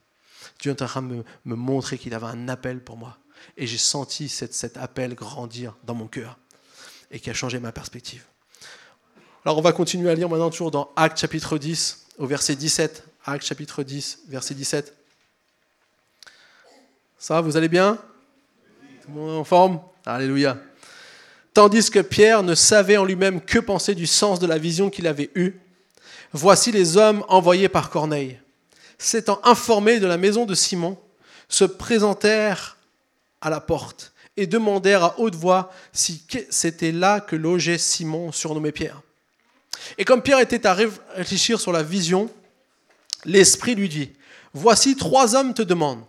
Dieu 0.60 0.72
est 0.72 0.82
en 0.82 0.88
train 0.88 1.04
de 1.04 1.24
me 1.46 1.56
montrer 1.56 2.00
qu'il 2.00 2.16
avait 2.16 2.26
un 2.26 2.50
appel 2.50 2.84
pour 2.84 2.98
moi. 2.98 3.20
Et 3.58 3.68
j'ai 3.68 3.78
senti 3.78 4.30
cet 4.30 4.78
appel 4.78 5.16
grandir 5.16 5.76
dans 5.84 5.94
mon 5.94 6.08
cœur 6.08 6.38
et 7.12 7.20
qui 7.20 7.30
a 7.30 7.34
changé 7.34 7.60
ma 7.60 7.72
perspective. 7.72 8.24
Alors 9.46 9.58
on 9.58 9.62
va 9.62 9.72
continuer 9.72 10.10
à 10.10 10.16
lire 10.16 10.28
maintenant 10.28 10.50
toujours 10.50 10.72
dans 10.72 10.92
Actes 10.96 11.20
chapitre 11.20 11.58
10 11.58 12.08
au 12.18 12.26
verset 12.26 12.56
17. 12.56 13.04
Actes 13.26 13.46
chapitre 13.46 13.84
10, 13.84 14.20
verset 14.28 14.54
17. 14.54 14.94
Ça, 17.18 17.42
vous 17.42 17.58
allez 17.58 17.70
bien? 17.70 17.98
Tout 19.02 19.08
le 19.10 19.14
monde 19.14 19.38
en 19.40 19.44
forme? 19.44 19.82
Alléluia. 20.06 20.58
Tandis 21.54 21.90
que 21.90 22.00
Pierre 22.00 22.44
ne 22.44 22.54
savait 22.54 22.98
en 22.98 23.06
lui-même 23.06 23.42
que 23.42 23.60
penser 23.60 23.96
du 23.96 24.06
sens 24.06 24.40
de 24.40 24.46
la 24.46 24.58
vision 24.58 24.90
qu'il 24.90 25.08
avait 25.08 25.32
eue, 25.36 25.60
voici 26.34 26.72
les 26.72 26.98
hommes 26.98 27.24
envoyés 27.28 27.70
par 27.70 27.90
Corneille, 27.90 28.40
s'étant 28.98 29.40
informés 29.44 30.00
de 30.00 30.06
la 30.06 30.18
maison 30.18 30.46
de 30.46 30.54
Simon, 30.54 31.00
se 31.48 31.64
présentèrent 31.64 32.75
à 33.46 33.52
la 33.52 33.62
porte 33.62 34.12
et 34.38 34.48
demandèrent 34.48 35.04
à 35.04 35.20
haute 35.20 35.36
voix 35.36 35.72
si 35.94 36.26
c'était 36.50 36.92
là 36.92 37.22
que 37.22 37.36
logeait 37.36 37.78
Simon, 37.78 38.32
surnommé 38.32 38.72
Pierre. 38.72 39.02
Et 39.98 40.04
comme 40.04 40.24
Pierre 40.24 40.40
était 40.40 40.66
à 40.66 40.74
réfléchir 40.74 41.60
sur 41.60 41.72
la 41.72 41.84
vision, 41.84 42.30
l'Esprit 43.24 43.76
lui 43.76 43.88
dit, 43.88 44.12
Voici 44.54 44.96
trois 44.96 45.36
hommes 45.36 45.54
te 45.54 45.62
demandent, 45.62 46.04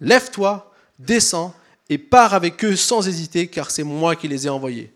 lève-toi, 0.00 0.74
descends 0.98 1.54
et 1.88 1.98
pars 1.98 2.34
avec 2.34 2.64
eux 2.64 2.74
sans 2.74 3.06
hésiter, 3.06 3.46
car 3.46 3.70
c'est 3.70 3.84
moi 3.84 4.16
qui 4.16 4.28
les 4.28 4.46
ai 4.46 4.50
envoyés. 4.50 4.92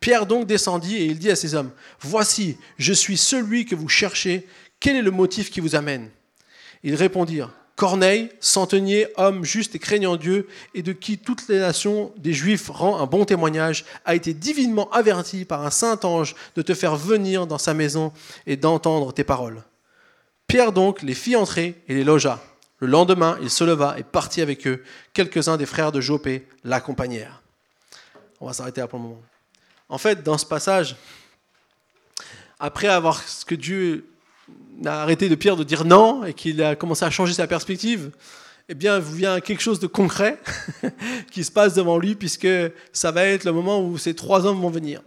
Pierre 0.00 0.26
donc 0.26 0.46
descendit 0.46 0.96
et 0.96 1.04
il 1.04 1.18
dit 1.18 1.30
à 1.30 1.36
ses 1.36 1.54
hommes, 1.54 1.70
Voici, 2.00 2.56
je 2.76 2.92
suis 2.92 3.16
celui 3.16 3.66
que 3.66 3.76
vous 3.76 3.88
cherchez, 3.88 4.48
quel 4.80 4.96
est 4.96 5.02
le 5.02 5.12
motif 5.12 5.50
qui 5.50 5.60
vous 5.60 5.76
amène? 5.76 6.10
Ils 6.82 6.96
répondirent, 6.96 7.52
Corneille, 7.76 8.30
centenier, 8.38 9.08
homme 9.16 9.44
juste 9.44 9.74
et 9.74 9.78
craignant 9.80 10.16
Dieu, 10.16 10.46
et 10.74 10.82
de 10.82 10.92
qui 10.92 11.18
toutes 11.18 11.48
les 11.48 11.58
nations 11.58 12.12
des 12.16 12.32
Juifs 12.32 12.68
rend 12.68 13.00
un 13.00 13.06
bon 13.06 13.24
témoignage, 13.24 13.84
a 14.04 14.14
été 14.14 14.32
divinement 14.32 14.88
averti 14.90 15.44
par 15.44 15.66
un 15.66 15.70
saint 15.70 15.98
ange 16.04 16.36
de 16.54 16.62
te 16.62 16.72
faire 16.72 16.94
venir 16.94 17.46
dans 17.48 17.58
sa 17.58 17.74
maison 17.74 18.12
et 18.46 18.56
d'entendre 18.56 19.12
tes 19.12 19.24
paroles. 19.24 19.62
Pierre 20.46 20.72
donc 20.72 21.02
les 21.02 21.14
fit 21.14 21.34
entrer 21.34 21.82
et 21.88 21.94
les 21.94 22.04
logea. 22.04 22.40
Le 22.78 22.86
lendemain, 22.86 23.38
il 23.42 23.50
se 23.50 23.64
leva 23.64 23.96
et 23.98 24.02
partit 24.02 24.40
avec 24.40 24.66
eux. 24.66 24.84
Quelques-uns 25.12 25.56
des 25.56 25.66
frères 25.66 25.90
de 25.90 26.00
Jopé 26.00 26.46
l'accompagnèrent. 26.64 27.42
On 28.40 28.46
va 28.46 28.52
s'arrêter 28.52 28.80
là 28.80 28.86
pour 28.86 28.98
le 28.98 29.04
moment. 29.04 29.22
En 29.88 29.98
fait, 29.98 30.22
dans 30.22 30.38
ce 30.38 30.46
passage, 30.46 30.96
après 32.60 32.88
avoir 32.88 33.22
ce 33.26 33.44
que 33.44 33.54
Dieu 33.54 34.06
a 34.84 35.02
arrêté 35.02 35.28
de 35.28 35.34
Pierre 35.34 35.56
de 35.56 35.64
dire 35.64 35.84
non 35.84 36.24
et 36.24 36.34
qu'il 36.34 36.62
a 36.62 36.76
commencé 36.76 37.04
à 37.04 37.10
changer 37.10 37.34
sa 37.34 37.46
perspective, 37.46 38.10
eh 38.68 38.74
bien, 38.74 38.96
il 38.96 39.02
vient 39.02 39.40
quelque 39.40 39.60
chose 39.60 39.78
de 39.78 39.86
concret 39.86 40.40
qui 41.30 41.44
se 41.44 41.50
passe 41.50 41.74
devant 41.74 41.98
lui, 41.98 42.14
puisque 42.14 42.48
ça 42.92 43.10
va 43.10 43.24
être 43.24 43.44
le 43.44 43.52
moment 43.52 43.84
où 43.84 43.98
ces 43.98 44.14
trois 44.14 44.46
hommes 44.46 44.60
vont 44.60 44.70
venir. 44.70 45.02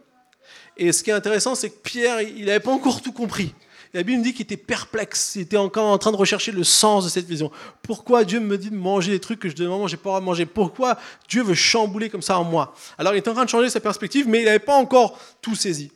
Et 0.78 0.92
ce 0.92 1.04
qui 1.04 1.10
est 1.10 1.14
intéressant, 1.14 1.56
c'est 1.56 1.72
que 1.72 1.80
Pierre, 1.82 2.22
il 2.22 2.46
n'avait 2.46 2.60
pas 2.60 2.72
encore 2.72 3.02
tout 3.02 3.12
compris. 3.12 3.56
la 3.96 4.04
Bible 4.04 4.22
dit 4.22 4.34
qu'il 4.34 4.44
était 4.44 4.58
perplexe, 4.58 5.34
il 5.36 5.42
était 5.42 5.58
encore 5.58 5.88
en 5.88 5.98
train 5.98 6.12
de 6.12 6.18
rechercher 6.18 6.52
le 6.52 6.64
sens 6.64 7.06
de 7.06 7.10
cette 7.10 7.26
vision. 7.26 7.52
Pourquoi 7.82 8.24
Dieu 8.24 8.40
me 8.40 8.60
dit 8.60 8.70
de 8.70 8.76
manger 8.76 9.12
des 9.12 9.20
trucs 9.20 9.40
que 9.40 9.50
je 9.50 9.56
demande, 9.56 9.90
j'ai 9.90 9.98
pas 9.98 10.18
à 10.18 10.20
manger? 10.20 10.46
Pourquoi 10.46 11.00
Dieu 11.28 11.42
veut 11.42 11.56
chambouler 11.56 12.12
comme 12.12 12.22
ça 12.22 12.38
en 12.38 12.44
moi? 12.44 12.76
Alors 13.00 13.16
il 13.16 13.18
est 13.18 13.28
en 13.28 13.34
train 13.34 13.46
de 13.46 13.50
changer 13.50 13.72
sa 13.72 13.80
perspective, 13.80 14.28
mais 14.28 14.42
il 14.42 14.46
n'avait 14.46 14.60
pas 14.60 14.76
encore 14.76 15.20
tout 15.42 15.56
saisi. 15.56 15.92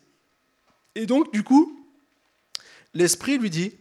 Et 0.95 1.05
donc, 1.05 1.31
du 1.31 1.43
coup, 1.43 1.80
l'Esprit 2.93 3.37
lui 3.37 3.49
dit, 3.49 3.75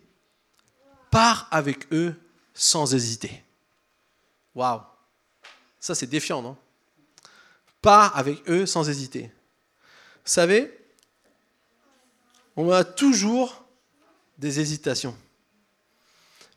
pars 1.11 1.49
avec 1.51 1.93
eux 1.93 2.15
sans 2.55 2.95
hésiter. 2.95 3.43
Waouh 4.55 4.83
Ça, 5.79 5.95
c'est 5.95 6.07
défiant, 6.07 6.43
non? 6.43 6.57
Pars 7.83 8.17
avec 8.17 8.49
eux 8.49 8.67
sans 8.67 8.89
hésiter. 8.89 9.31
Vous 10.25 10.31
savez, 10.33 10.77
on 12.57 12.71
a 12.71 12.85
toujours 12.85 13.65
des 14.39 14.61
hésitations. 14.61 15.17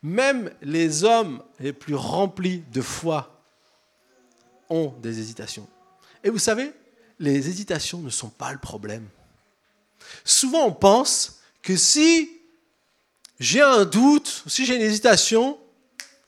Même 0.02 0.54
les 0.62 1.06
hommes 1.06 1.42
les 1.60 1.72
plus 1.72 1.96
remplis 1.96 2.60
de 2.74 2.82
foi 2.82 3.42
ont 4.70 4.94
des 5.02 5.20
hésitations. 5.20 5.68
Et 6.24 6.30
vous 6.30 6.40
savez, 6.40 6.74
les 7.20 7.48
hésitations 7.48 8.00
ne 8.00 8.10
sont 8.10 8.30
pas 8.30 8.52
le 8.52 8.60
problème. 8.60 9.08
Souvent, 10.26 10.66
on 10.66 10.74
pense 10.74 11.40
que 11.62 11.78
si 11.78 12.30
j'ai 13.44 13.62
un 13.62 13.84
doute, 13.84 14.44
si 14.48 14.66
j'ai 14.66 14.78
une 14.78 14.82
hésitation, 14.82 15.60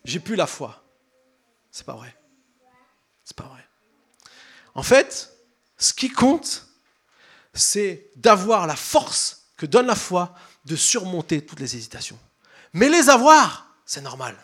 j'ai 0.04 0.20
plus 0.20 0.36
la 0.36 0.48
foi. 0.48 0.84
C'est 1.72 1.86
pas 1.86 1.96
vrai. 1.96 2.14
C'est 3.24 3.38
pas 3.38 3.46
vrai. 3.46 3.66
En 4.74 4.84
fait, 4.84 5.32
ce 5.78 5.94
qui 5.94 6.10
compte, 6.10 6.68
c'est 7.54 8.12
d'avoir 8.18 8.68
la 8.68 8.76
force 8.76 9.46
que 9.56 9.66
donne 9.66 9.88
la 9.88 9.96
foi 9.96 10.36
de 10.66 10.76
surmonter 10.76 11.46
toutes 11.46 11.62
les 11.62 11.78
hésitations. 11.78 12.20
Mais 12.74 12.90
les 12.90 13.10
avoir, 13.10 13.74
c'est 13.86 14.02
normal. 14.02 14.36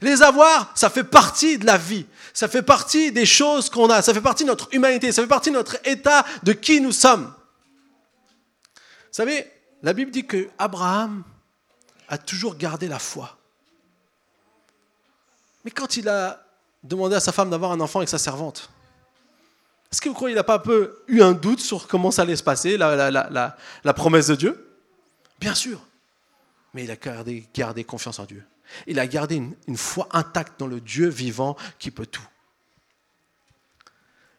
Les 0.00 0.20
avoir, 0.22 0.76
ça 0.76 0.90
fait 0.90 1.04
partie 1.04 1.58
de 1.58 1.66
la 1.66 1.78
vie. 1.78 2.06
Ça 2.32 2.48
fait 2.48 2.62
partie 2.62 3.12
des 3.12 3.26
choses 3.26 3.70
qu'on 3.70 3.88
a. 3.88 4.02
Ça 4.02 4.12
fait 4.12 4.20
partie 4.20 4.42
de 4.42 4.48
notre 4.48 4.74
humanité. 4.74 5.12
Ça 5.12 5.22
fait 5.22 5.28
partie 5.28 5.50
de 5.50 5.56
notre 5.56 5.76
état 5.86 6.26
de 6.42 6.54
qui 6.54 6.80
nous 6.80 6.90
sommes. 6.90 7.32
Vous 8.74 8.82
savez, 9.12 9.48
la 9.82 9.92
Bible 9.92 10.10
dit 10.10 10.26
que 10.26 10.48
Abraham 10.58 11.22
a 12.08 12.18
toujours 12.18 12.56
gardé 12.56 12.88
la 12.88 12.98
foi. 12.98 13.38
Mais 15.64 15.70
quand 15.70 15.96
il 15.96 16.08
a 16.08 16.44
demandé 16.82 17.16
à 17.16 17.20
sa 17.20 17.32
femme 17.32 17.50
d'avoir 17.50 17.72
un 17.72 17.80
enfant 17.80 18.00
avec 18.00 18.08
sa 18.08 18.18
servante, 18.18 18.70
est-ce 19.90 20.00
que 20.00 20.08
vous 20.08 20.14
croyez 20.14 20.34
qu'il 20.34 20.38
n'a 20.38 20.44
pas 20.44 20.56
un 20.56 20.58
peu 20.58 21.02
eu 21.06 21.22
un 21.22 21.32
doute 21.32 21.60
sur 21.60 21.86
comment 21.86 22.10
ça 22.10 22.22
allait 22.22 22.36
se 22.36 22.42
passer, 22.42 22.76
la, 22.76 23.94
promesse 23.94 24.26
de 24.26 24.34
Dieu? 24.34 24.78
Bien 25.38 25.54
sûr. 25.54 25.80
Mais 26.74 26.84
il 26.84 26.90
a 26.90 26.96
gardé, 26.96 27.48
gardé, 27.54 27.84
confiance 27.84 28.18
en 28.18 28.24
Dieu. 28.24 28.44
Il 28.86 28.98
a 28.98 29.06
gardé 29.06 29.36
une, 29.36 29.54
une 29.68 29.76
foi 29.76 30.08
intacte 30.10 30.58
dans 30.58 30.66
le 30.66 30.80
Dieu 30.80 31.08
vivant 31.08 31.56
qui 31.78 31.90
peut 31.90 32.06
tout. 32.06 32.26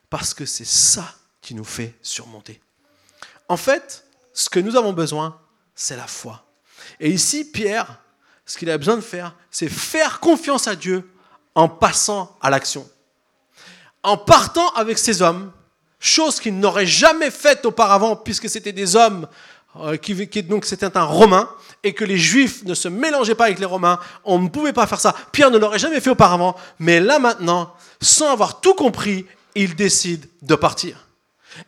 Parce 0.09 0.33
que 0.33 0.45
c'est 0.45 0.65
ça 0.65 1.15
qui 1.41 1.55
nous 1.55 1.63
fait 1.63 1.95
surmonter. 2.01 2.59
En 3.47 3.57
fait, 3.57 4.05
ce 4.33 4.49
que 4.49 4.59
nous 4.59 4.75
avons 4.75 4.93
besoin, 4.93 5.39
c'est 5.73 5.95
la 5.95 6.07
foi. 6.07 6.44
Et 6.99 7.09
ici, 7.09 7.45
Pierre, 7.45 8.01
ce 8.45 8.57
qu'il 8.57 8.69
a 8.69 8.77
besoin 8.77 8.95
de 8.95 9.01
faire, 9.01 9.35
c'est 9.51 9.69
faire 9.69 10.19
confiance 10.19 10.67
à 10.67 10.75
Dieu 10.75 11.09
en 11.55 11.67
passant 11.67 12.37
à 12.41 12.49
l'action. 12.49 12.87
En 14.03 14.17
partant 14.17 14.69
avec 14.73 14.97
ces 14.97 15.21
hommes, 15.21 15.51
chose 15.99 16.39
qu'il 16.39 16.59
n'aurait 16.59 16.85
jamais 16.85 17.31
faite 17.31 17.65
auparavant, 17.65 18.15
puisque 18.15 18.49
c'était 18.49 18.71
des 18.71 18.95
hommes 18.95 19.27
euh, 19.77 19.97
qui, 19.97 20.13
donc 20.43 20.65
c'était 20.65 20.95
un 20.97 21.03
Romain, 21.03 21.49
et 21.83 21.93
que 21.93 22.05
les 22.05 22.17
Juifs 22.17 22.63
ne 22.65 22.73
se 22.73 22.87
mélangeaient 22.87 23.35
pas 23.35 23.45
avec 23.45 23.59
les 23.59 23.65
Romains, 23.65 23.99
on 24.23 24.39
ne 24.39 24.49
pouvait 24.49 24.73
pas 24.73 24.87
faire 24.87 24.99
ça. 24.99 25.15
Pierre 25.31 25.51
ne 25.51 25.57
l'aurait 25.57 25.79
jamais 25.79 26.01
fait 26.01 26.09
auparavant, 26.09 26.55
mais 26.79 26.99
là 26.99 27.19
maintenant, 27.19 27.73
sans 28.01 28.31
avoir 28.31 28.61
tout 28.61 28.73
compris, 28.73 29.25
il 29.55 29.75
décide 29.75 30.27
de 30.41 30.55
partir 30.55 31.04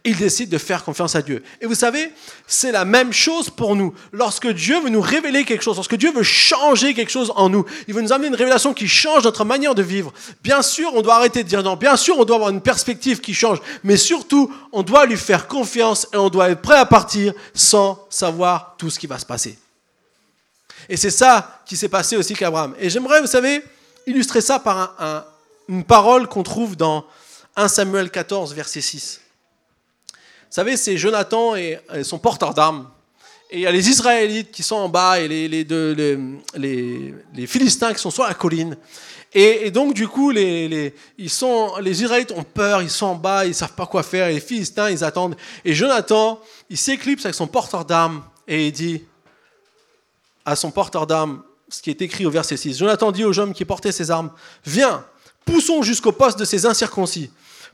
il 0.04 0.18
décide 0.18 0.50
de 0.50 0.58
faire 0.58 0.84
confiance 0.84 1.16
à 1.16 1.22
Dieu. 1.22 1.44
Et 1.62 1.66
vous 1.66 1.76
savez, 1.76 2.12
c'est 2.48 2.72
la 2.72 2.86
même 2.86 3.14
chose 3.14 3.50
pour 3.50 3.76
nous. 3.76 3.94
Lorsque 4.12 4.48
Dieu 4.48 4.80
veut 4.82 4.90
nous 4.90 5.02
révéler 5.02 5.46
quelque 5.46 5.64
chose, 5.64 5.76
lorsque 5.76 5.96
Dieu 5.96 6.12
veut 6.12 6.24
changer 6.24 6.94
quelque 6.94 7.12
chose 7.12 7.32
en 7.36 7.50
nous, 7.50 7.66
il 7.88 7.94
veut 7.94 8.02
nous 8.02 8.14
amener 8.14 8.28
une 8.28 8.36
révélation 8.36 8.74
qui 8.74 8.88
change 8.88 9.24
notre 9.24 9.46
manière 9.46 9.76
de 9.76 9.82
vivre. 9.82 10.14
Bien 10.44 10.62
sûr, 10.62 10.92
on 10.94 11.02
doit 11.02 11.16
arrêter 11.16 11.44
de 11.44 11.50
dire 11.50 11.64
non. 11.64 11.76
Bien 11.76 11.96
sûr, 11.96 12.18
on 12.18 12.26
doit 12.26 12.38
avoir 12.38 12.52
une 12.52 12.62
perspective 12.62 13.22
qui 13.22 13.34
change. 13.34 13.60
Mais 13.84 13.98
surtout, 13.98 14.54
on 14.72 14.84
doit 14.84 15.06
lui 15.06 15.18
faire 15.18 15.48
confiance 15.48 16.08
et 16.14 16.18
on 16.18 16.30
doit 16.30 16.50
être 16.50 16.62
prêt 16.62 16.78
à 16.78 16.86
partir 16.86 17.34
sans 17.54 18.06
savoir 18.10 18.76
tout 18.78 18.90
ce 18.90 19.00
qui 19.00 19.08
va 19.08 19.20
se 19.20 19.26
passer. 19.26 19.58
Et 20.90 20.98
c'est 20.98 21.12
ça 21.12 21.62
qui 21.66 21.76
s'est 21.76 21.90
passé 21.90 22.16
aussi 22.16 22.34
qu'Abraham. 22.34 22.74
Et 22.80 22.90
j'aimerais, 22.90 23.22
vous 23.22 23.28
savez, 23.28 23.64
illustrer 24.06 24.42
ça 24.42 24.60
par 24.60 25.26
une 25.68 25.84
parole 25.84 26.28
qu'on 26.28 26.44
trouve 26.44 26.76
dans 26.76 27.06
1 27.56 27.68
Samuel 27.68 28.10
14, 28.10 28.54
verset 28.54 28.82
6. 28.82 29.22
Savez, 30.50 30.78
c'est 30.78 30.98
Jonathan 30.98 31.56
et, 31.56 31.80
son 32.04 32.20
porteur 32.20 32.54
d'armes. 32.54 32.88
Et 33.50 33.60
il 33.60 33.62
y 33.62 33.68
a 33.68 33.72
les 33.72 33.90
Israélites 33.90 34.52
qui 34.52 34.64
sont 34.64 34.76
en 34.76 34.90
bas 34.90 35.20
et 35.20 35.28
les, 35.28 35.48
Philistins 37.48 37.94
qui 37.94 38.00
sont 38.00 38.12
sur 38.12 38.24
la 38.24 38.34
colline. 38.34 38.78
Et, 39.34 39.72
donc, 39.72 39.94
du 39.94 40.08
coup, 40.08 40.32
les, 40.32 40.94
ils 41.18 41.30
sont, 41.30 41.78
les 41.82 42.02
Israélites 42.02 42.32
ont 42.32 42.44
peur, 42.44 42.82
ils 42.82 42.90
sont 42.90 43.08
en 43.08 43.16
bas, 43.16 43.46
ils 43.46 43.50
ne 43.50 43.54
savent 43.54 43.76
pas 43.76 43.86
quoi 43.86 44.04
faire. 44.04 44.28
Et 44.28 44.34
les 44.34 44.40
Philistins, 44.40 44.90
ils 44.90 45.04
attendent. 45.04 45.36
Et 45.64 45.74
Jonathan, 45.74 46.40
il 46.70 46.78
s'éclipse 46.78 47.26
avec 47.26 47.36
son 47.36 47.48
porteur 47.48 47.86
d'armes 47.86 48.24
et 48.48 48.68
il 48.68 48.72
dit 48.72 49.04
à 50.46 50.56
son 50.56 50.72
porteur 50.72 51.06
d'armes, 51.08 51.44
ce 51.70 51.82
qui 51.82 51.90
est 51.90 52.02
écrit 52.02 52.26
au 52.26 52.32
verset 52.32 52.56
6. 52.56 52.78
Jonathan 52.78 53.12
dit 53.12 53.26
aux 53.26 53.38
hommes 53.38 53.54
qui 53.54 53.66
portaient 53.66 53.92
ses 53.92 54.12
armes 54.12 54.32
Viens, 54.66 55.06
poussons 55.46 55.84
jusqu'au 55.84 56.14
poste 56.14 56.40
de 56.40 56.46
ces 56.46 56.66
incirconcis. 56.66 57.30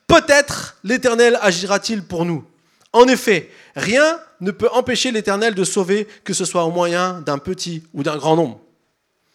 Peut-être 0.07 0.77
l'Éternel 0.83 1.37
agira-t-il 1.41 2.03
pour 2.03 2.25
nous. 2.25 2.43
En 2.93 3.07
effet, 3.07 3.49
rien 3.75 4.19
ne 4.39 4.51
peut 4.51 4.69
empêcher 4.71 5.11
l'Éternel 5.11 5.55
de 5.55 5.63
sauver, 5.63 6.07
que 6.23 6.33
ce 6.33 6.45
soit 6.45 6.63
au 6.63 6.71
moyen 6.71 7.21
d'un 7.21 7.39
petit 7.39 7.83
ou 7.93 8.03
d'un 8.03 8.17
grand 8.17 8.35
nombre. 8.35 8.57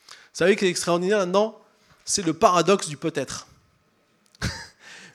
Vous 0.09 0.45
savez 0.45 0.53
ce 0.53 0.59
qui 0.59 0.67
est 0.67 0.71
extraordinaire 0.71 1.19
là-dedans? 1.19 1.61
C'est 2.05 2.25
le 2.25 2.33
paradoxe 2.33 2.89
du 2.89 2.97
peut-être. 2.97 3.49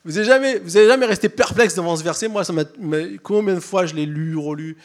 vous 0.06 0.12
n'avez 0.12 0.26
jamais, 0.26 1.06
resté 1.06 1.30
perplexe 1.30 1.74
devant 1.76 1.96
ce 1.96 2.04
verset? 2.04 2.28
Moi, 2.28 2.44
ça 2.44 2.54
combien 3.24 3.56
de 3.56 3.60
fois 3.62 3.86
je 3.86 3.96
l'ai 3.96 4.06
lu, 4.06 4.36
relu? 4.36 4.78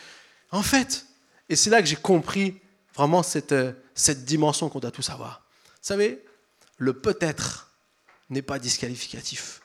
En 0.52 0.62
fait, 0.62 1.04
et 1.48 1.56
c'est 1.56 1.70
là 1.70 1.82
que 1.82 1.88
j'ai 1.88 1.96
compris 1.96 2.60
vraiment 2.94 3.24
cette, 3.24 3.52
euh, 3.52 3.72
cette 3.94 4.24
dimension 4.24 4.68
qu'on 4.68 4.78
doit 4.78 4.90
tous 4.90 5.10
avoir. 5.10 5.42
Vous 5.64 5.72
savez, 5.82 6.24
le 6.76 6.92
peut-être 6.92 7.72
n'est 8.30 8.42
pas 8.42 8.58
disqualificatif. 8.58 9.62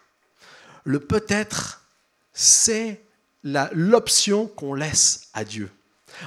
Le 0.84 1.00
peut-être, 1.00 1.86
c'est 2.34 3.04
l'option 3.44 4.48
qu'on 4.48 4.74
laisse 4.74 5.28
à 5.34 5.44
Dieu. 5.44 5.70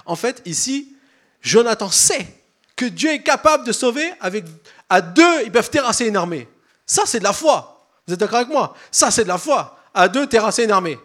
En 0.05 0.16
fait, 0.16 0.42
ici, 0.44 0.94
Jonathan 1.40 1.90
sait 1.90 2.26
que 2.74 2.85
Dieu 2.85 3.11
est 3.11 3.22
capable 3.22 3.66
de 3.66 3.72
sauver 3.72 4.12
avec 4.20 4.44
à 4.88 5.00
deux, 5.00 5.42
ils 5.44 5.52
peuvent 5.52 5.70
terrasser 5.70 6.07
une 6.07 6.16
armée. 6.16 6.48
Ça, 6.85 7.02
c'est 7.07 7.18
de 7.18 7.24
la 7.24 7.33
foi. 7.33 7.88
Vous 8.07 8.14
êtes 8.14 8.20
d'accord 8.20 8.38
avec 8.38 8.48
moi? 8.48 8.74
Ça, 8.90 9.11
c'est 9.11 9.24
de 9.24 9.29
la 9.29 9.38
foi. 9.38 9.79
À 9.92 10.09
deux, 10.09 10.26
terrasser 10.26 10.64
une 10.64 10.70
armée. 10.70 10.98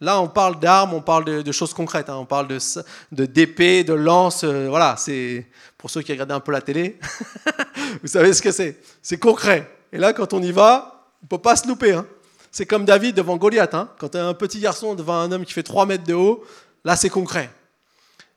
Là, 0.00 0.20
on 0.20 0.26
parle 0.26 0.58
d'armes, 0.58 0.94
on 0.94 1.00
parle 1.00 1.44
de, 1.44 1.52
choses 1.52 1.72
concrètes. 1.72 2.08
Hein. 2.10 2.16
On 2.16 2.24
parle 2.24 2.48
de 2.48 3.24
d'épée, 3.24 3.84
de, 3.84 3.92
lance. 3.92 4.42
Euh, 4.42 4.66
voilà, 4.68 4.96
c'est 4.98 5.46
pour 5.78 5.90
ceux 5.90 6.02
qui 6.02 6.10
regardent 6.10 6.32
un 6.32 6.40
peu 6.40 6.50
la 6.50 6.60
télé. 6.60 6.98
vous 8.02 8.08
savez 8.08 8.32
ce 8.32 8.42
que 8.42 8.50
c'est 8.50 8.80
C'est 9.00 9.18
concret. 9.18 9.70
Et 9.92 9.98
là, 9.98 10.12
quand 10.12 10.32
on 10.32 10.42
y 10.42 10.50
va, 10.50 11.06
on 11.22 11.26
peut 11.26 11.38
pas 11.38 11.54
se 11.54 11.68
louper. 11.68 11.92
Hein. 11.92 12.06
C'est 12.52 12.66
comme 12.66 12.84
David 12.84 13.16
devant 13.16 13.38
Goliath. 13.38 13.74
Hein. 13.74 13.88
Quand 13.98 14.10
tu 14.10 14.18
un 14.18 14.34
petit 14.34 14.60
garçon 14.60 14.94
devant 14.94 15.14
un 15.14 15.32
homme 15.32 15.46
qui 15.46 15.54
fait 15.54 15.62
3 15.62 15.86
mètres 15.86 16.04
de 16.04 16.12
haut, 16.12 16.44
là 16.84 16.96
c'est 16.96 17.08
concret. 17.08 17.50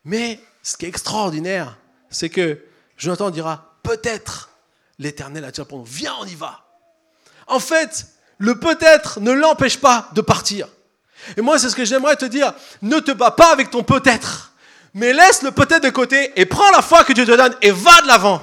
Mais 0.05 0.39
ce 0.63 0.77
qui 0.77 0.85
est 0.85 0.89
extraordinaire, 0.89 1.77
c'est 2.09 2.29
que 2.29 2.59
Jonathan 2.97 3.29
dira 3.29 3.75
peut-être 3.83 4.49
l'Éternel 4.99 5.43
attire 5.43 5.65
pour 5.67 5.79
nous. 5.79 5.85
Viens, 5.85 6.13
on 6.21 6.25
y 6.25 6.35
va. 6.35 6.63
En 7.47 7.59
fait, 7.59 8.07
le 8.37 8.57
peut-être 8.57 9.19
ne 9.19 9.31
l'empêche 9.31 9.79
pas 9.79 10.09
de 10.13 10.21
partir. 10.21 10.69
Et 11.35 11.41
moi, 11.41 11.59
c'est 11.59 11.69
ce 11.69 11.75
que 11.75 11.85
j'aimerais 11.85 12.15
te 12.15 12.25
dire. 12.25 12.53
Ne 12.81 12.99
te 12.99 13.11
bats 13.11 13.31
pas 13.31 13.51
avec 13.51 13.69
ton 13.69 13.83
peut-être, 13.83 14.53
mais 14.93 15.11
laisse 15.11 15.41
le 15.41 15.51
peut-être 15.51 15.83
de 15.83 15.89
côté 15.89 16.31
et 16.39 16.45
prends 16.45 16.71
la 16.71 16.81
foi 16.81 17.03
que 17.03 17.11
Dieu 17.11 17.25
te 17.25 17.31
donne 17.31 17.55
et 17.61 17.71
va 17.71 18.01
de 18.01 18.07
l'avant. 18.07 18.41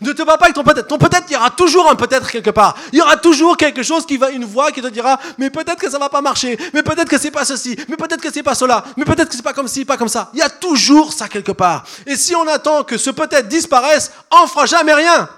Ne 0.00 0.12
te 0.12 0.22
bats 0.22 0.36
pas 0.36 0.46
avec 0.46 0.54
ton 0.54 0.64
peut-être. 0.64 0.86
Ton 0.86 0.98
peut-être, 0.98 1.24
il 1.28 1.32
y 1.32 1.36
aura 1.36 1.50
toujours 1.50 1.90
un 1.90 1.96
peut-être 1.96 2.30
quelque 2.30 2.50
part. 2.50 2.76
Il 2.92 2.98
y 2.98 3.02
aura 3.02 3.16
toujours 3.16 3.56
quelque 3.56 3.82
chose 3.82 4.06
qui 4.06 4.16
va, 4.16 4.30
une 4.30 4.44
voix 4.44 4.70
qui 4.72 4.82
te 4.82 4.86
dira, 4.88 5.18
mais 5.38 5.50
peut-être 5.50 5.78
que 5.78 5.90
ça 5.90 5.98
va 5.98 6.08
pas 6.08 6.20
marcher, 6.20 6.58
mais 6.74 6.82
peut-être 6.82 7.08
que 7.08 7.18
c'est 7.18 7.30
pas 7.30 7.44
ceci, 7.44 7.76
mais 7.88 7.96
peut-être 7.96 8.20
que 8.20 8.32
c'est 8.32 8.42
pas 8.42 8.54
cela, 8.54 8.84
mais 8.96 9.04
peut-être 9.04 9.28
que 9.28 9.36
c'est 9.36 9.42
pas 9.42 9.52
comme 9.52 9.68
ci, 9.68 9.84
pas 9.84 9.96
comme 9.96 10.08
ça. 10.08 10.30
Il 10.34 10.38
y 10.38 10.42
a 10.42 10.50
toujours 10.50 11.12
ça 11.12 11.28
quelque 11.28 11.52
part. 11.52 11.84
Et 12.06 12.16
si 12.16 12.34
on 12.34 12.46
attend 12.46 12.84
que 12.84 12.98
ce 12.98 13.10
peut-être 13.10 13.48
disparaisse, 13.48 14.12
on 14.30 14.46
fera 14.46 14.66
jamais 14.66 14.94
rien. 14.94 15.28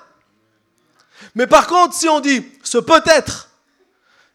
Mais 1.34 1.46
par 1.46 1.66
contre, 1.66 1.94
si 1.94 2.08
on 2.08 2.20
dit, 2.20 2.44
ce 2.62 2.78
peut-être, 2.78 3.48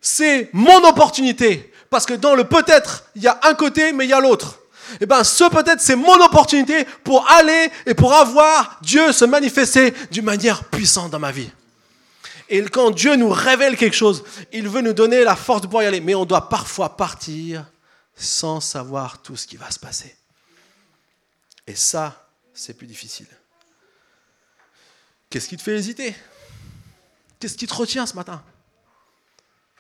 c'est 0.02 0.50
mon 0.54 0.84
opportunité, 0.88 1.72
parce 1.90 2.06
que 2.06 2.14
dans 2.14 2.36
le 2.36 2.44
peut-être, 2.44 3.06
il 3.16 3.24
y 3.24 3.28
a 3.28 3.40
un 3.44 3.54
côté, 3.54 3.92
mais 3.92 4.06
il 4.06 4.10
y 4.10 4.14
a 4.14 4.20
l'autre. 4.20 4.60
Eh 5.00 5.06
bien, 5.06 5.24
ce 5.24 5.50
peut-être, 5.50 5.82
c'est 5.82 5.96
mon 5.96 6.24
opportunité 6.24 6.86
pour 7.04 7.30
aller 7.30 7.72
et 7.86 7.94
pour 7.94 8.14
avoir 8.14 8.78
Dieu 8.82 9.12
se 9.12 9.26
manifester 9.26 9.94
d'une 10.12 10.26
manière 10.26 10.64
puissante 10.66 11.12
dans 11.12 11.20
ma 11.20 11.32
vie. 11.32 11.50
Et 12.50 12.62
quand 12.64 12.92
Dieu 12.92 13.16
nous 13.16 13.30
révèle 13.30 13.76
quelque 13.76 13.96
chose, 13.96 14.24
il 14.54 14.68
veut 14.70 14.82
nous 14.82 14.94
donner 14.94 15.24
la 15.24 15.36
force 15.36 15.62
pouvoir 15.62 15.84
y 15.84 15.88
aller. 15.88 16.00
Mais 16.00 16.16
on 16.16 16.26
doit 16.26 16.50
parfois 16.50 16.96
partir 16.96 17.66
sans 18.16 18.60
savoir 18.60 19.22
tout 19.22 19.36
ce 19.36 19.48
qui 19.48 19.58
va 19.58 19.72
se 19.72 19.80
passer. 19.80 20.16
Et 21.66 21.76
ça, 21.76 22.28
c'est 22.54 22.76
plus 22.76 22.88
difficile. 22.88 23.28
Qu'est-ce 25.30 25.48
qui 25.48 25.58
te 25.58 25.64
fait 25.64 25.76
hésiter? 25.76 26.16
Qu'est-ce 27.40 27.58
qui 27.58 27.68
te 27.68 27.74
retient 27.74 28.06
ce 28.06 28.16
matin? 28.16 28.44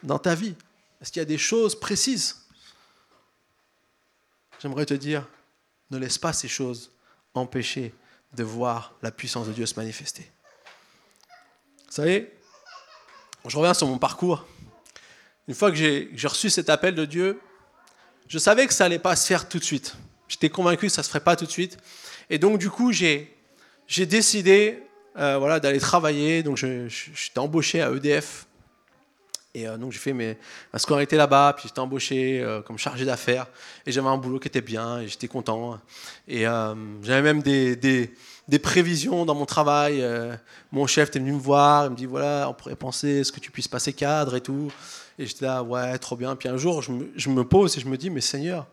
Dans 0.03 0.19
ta 0.19 0.35
vie 0.35 0.55
est-ce 1.01 1.11
qu'il 1.11 1.19
y 1.19 1.21
a 1.21 1.25
des 1.25 1.37
choses 1.37 1.79
précises? 1.79 2.44
J'aimerais 4.61 4.85
te 4.85 4.93
dire, 4.93 5.27
ne 5.91 5.97
laisse 5.97 6.17
pas 6.17 6.33
ces 6.33 6.47
choses 6.47 6.91
empêcher 7.33 7.93
de 8.33 8.43
voir 8.43 8.95
la 9.01 9.11
puissance 9.11 9.47
de 9.47 9.53
Dieu 9.53 9.65
se 9.65 9.75
manifester. 9.75 10.29
Vous 11.87 11.91
savez, 11.91 12.33
je 13.45 13.57
reviens 13.57 13.73
sur 13.73 13.87
mon 13.87 13.97
parcours. 13.97 14.45
Une 15.47 15.53
fois 15.53 15.71
que 15.71 15.77
j'ai 15.77 16.27
reçu 16.27 16.49
cet 16.49 16.69
appel 16.69 16.95
de 16.95 17.05
Dieu, 17.05 17.39
je 18.27 18.39
savais 18.39 18.65
que 18.65 18.73
ça 18.73 18.85
n'allait 18.85 18.99
pas 18.99 19.15
se 19.15 19.27
faire 19.27 19.47
tout 19.47 19.59
de 19.59 19.63
suite. 19.63 19.95
J'étais 20.27 20.49
convaincu 20.49 20.87
que 20.87 20.91
ça 20.91 21.01
ne 21.01 21.03
se 21.03 21.09
ferait 21.09 21.19
pas 21.19 21.35
tout 21.35 21.45
de 21.45 21.51
suite. 21.51 21.77
Et 22.29 22.39
donc, 22.39 22.57
du 22.57 22.69
coup, 22.69 22.91
j'ai 22.91 23.35
décidé 23.87 24.81
euh, 25.17 25.37
voilà, 25.37 25.59
d'aller 25.59 25.79
travailler. 25.79 26.41
Donc, 26.41 26.57
j'étais 26.57 27.39
embauché 27.39 27.81
à 27.81 27.91
EDF 27.91 28.47
et 29.55 29.67
euh, 29.67 29.77
donc 29.77 29.93
j'ai 29.93 29.99
fait 29.99 30.13
mes, 30.13 30.37
ma 30.73 30.77
scolarité 30.79 31.15
là-bas, 31.15 31.53
puis 31.55 31.69
j'étais 31.69 31.79
embauché 31.79 32.41
euh, 32.41 32.61
comme 32.61 32.77
chargé 32.77 33.05
d'affaires, 33.05 33.47
et 33.85 33.91
j'avais 33.91 34.09
un 34.09 34.17
boulot 34.17 34.37
qui 34.37 34.49
était 34.49 34.61
bien, 34.61 34.99
et 34.99 35.07
j'étais 35.07 35.29
content. 35.29 35.79
Et 36.27 36.45
euh, 36.45 36.75
j'avais 37.01 37.21
même 37.21 37.41
des, 37.41 37.75
des, 37.77 38.59
prévisions 38.59 39.25
dans 39.25 39.33
mon 39.33 39.45
travail. 39.45 40.03
mon 40.71 40.87
chef 40.87 41.07
était 41.09 41.19
venu 41.19 41.31
me 41.31 41.39
voir, 41.39 41.85
il 41.85 41.91
me 41.91 41.95
dit 41.95 42.05
voilà, 42.05 42.47
on 42.49 42.53
pourrait 42.53 42.75
penser 42.75 43.23
ce 43.23 43.31
que 43.31 43.39
tu 43.39 43.49
puisses 43.49 43.67
passer 43.67 43.93
cadre 43.93 44.35
et 44.35 44.41
tout. 44.41 44.71
Et 45.17 45.25
j'étais 45.25 45.45
là, 45.45 45.63
ouais, 45.63 45.97
trop 45.97 46.17
bien. 46.17 46.35
Puis 46.35 46.49
un 46.49 46.57
jour, 46.57 46.81
je 46.81 46.91
me, 46.91 47.09
je 47.15 47.29
me, 47.29 47.45
pose 47.45 47.77
et 47.77 47.81
je 47.81 47.87
me 47.87 47.97
dis, 47.97 48.09
mais 48.09 48.21
Seigneur, 48.21 48.67